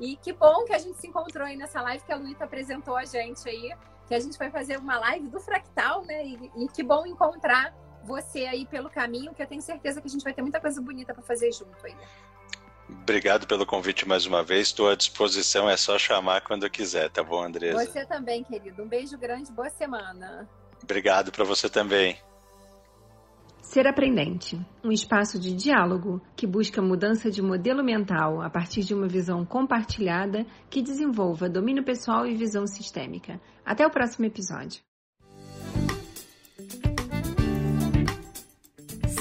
E 0.00 0.16
que 0.16 0.32
bom 0.32 0.64
que 0.64 0.72
a 0.72 0.78
gente 0.78 0.98
se 0.98 1.06
encontrou 1.06 1.46
aí 1.46 1.56
nessa 1.56 1.80
live 1.80 2.04
que 2.04 2.12
a 2.12 2.16
Luíta 2.16 2.44
apresentou 2.44 2.96
a 2.96 3.04
gente 3.04 3.48
aí, 3.48 3.72
que 4.06 4.14
a 4.14 4.20
gente 4.20 4.38
vai 4.38 4.50
fazer 4.50 4.78
uma 4.78 4.98
live 4.98 5.28
do 5.28 5.40
Fractal, 5.40 6.04
né? 6.04 6.24
E, 6.26 6.50
e 6.56 6.68
que 6.68 6.82
bom 6.82 7.06
encontrar 7.06 7.72
você 8.02 8.46
aí 8.46 8.66
pelo 8.66 8.90
caminho, 8.90 9.34
que 9.34 9.42
eu 9.42 9.46
tenho 9.46 9.62
certeza 9.62 10.00
que 10.00 10.06
a 10.06 10.10
gente 10.10 10.22
vai 10.22 10.34
ter 10.34 10.42
muita 10.42 10.60
coisa 10.60 10.80
bonita 10.80 11.14
para 11.14 11.22
fazer 11.22 11.52
junto 11.52 11.74
aí. 11.84 11.96
Obrigado 12.88 13.46
pelo 13.46 13.66
convite 13.66 14.06
mais 14.06 14.26
uma 14.26 14.42
vez. 14.42 14.68
Estou 14.68 14.88
à 14.88 14.94
disposição, 14.94 15.68
é 15.68 15.76
só 15.76 15.98
chamar 15.98 16.42
quando 16.42 16.68
quiser, 16.68 17.10
tá 17.10 17.22
bom, 17.22 17.42
Andresa? 17.42 17.84
Você 17.84 18.04
também, 18.06 18.44
querido. 18.44 18.82
Um 18.82 18.88
beijo 18.88 19.16
grande, 19.18 19.50
boa 19.52 19.70
semana. 19.70 20.48
Obrigado 20.82 21.32
para 21.32 21.44
você 21.44 21.68
também. 21.68 22.18
Ser 23.62 23.86
Aprendente, 23.86 24.60
um 24.84 24.92
espaço 24.92 25.38
de 25.38 25.54
diálogo 25.54 26.20
que 26.36 26.46
busca 26.46 26.82
mudança 26.82 27.30
de 27.30 27.40
modelo 27.40 27.82
mental 27.82 28.42
a 28.42 28.50
partir 28.50 28.82
de 28.82 28.94
uma 28.94 29.08
visão 29.08 29.44
compartilhada 29.44 30.46
que 30.68 30.82
desenvolva 30.82 31.48
domínio 31.48 31.82
pessoal 31.82 32.26
e 32.26 32.36
visão 32.36 32.66
sistêmica. 32.66 33.40
Até 33.64 33.86
o 33.86 33.90
próximo 33.90 34.26
episódio. 34.26 34.82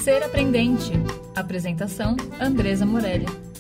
Ser 0.04 0.21
Aprendente. 0.21 0.91
Apresentação: 1.34 2.17
Andresa 2.39 2.86
Morelli. 2.86 3.52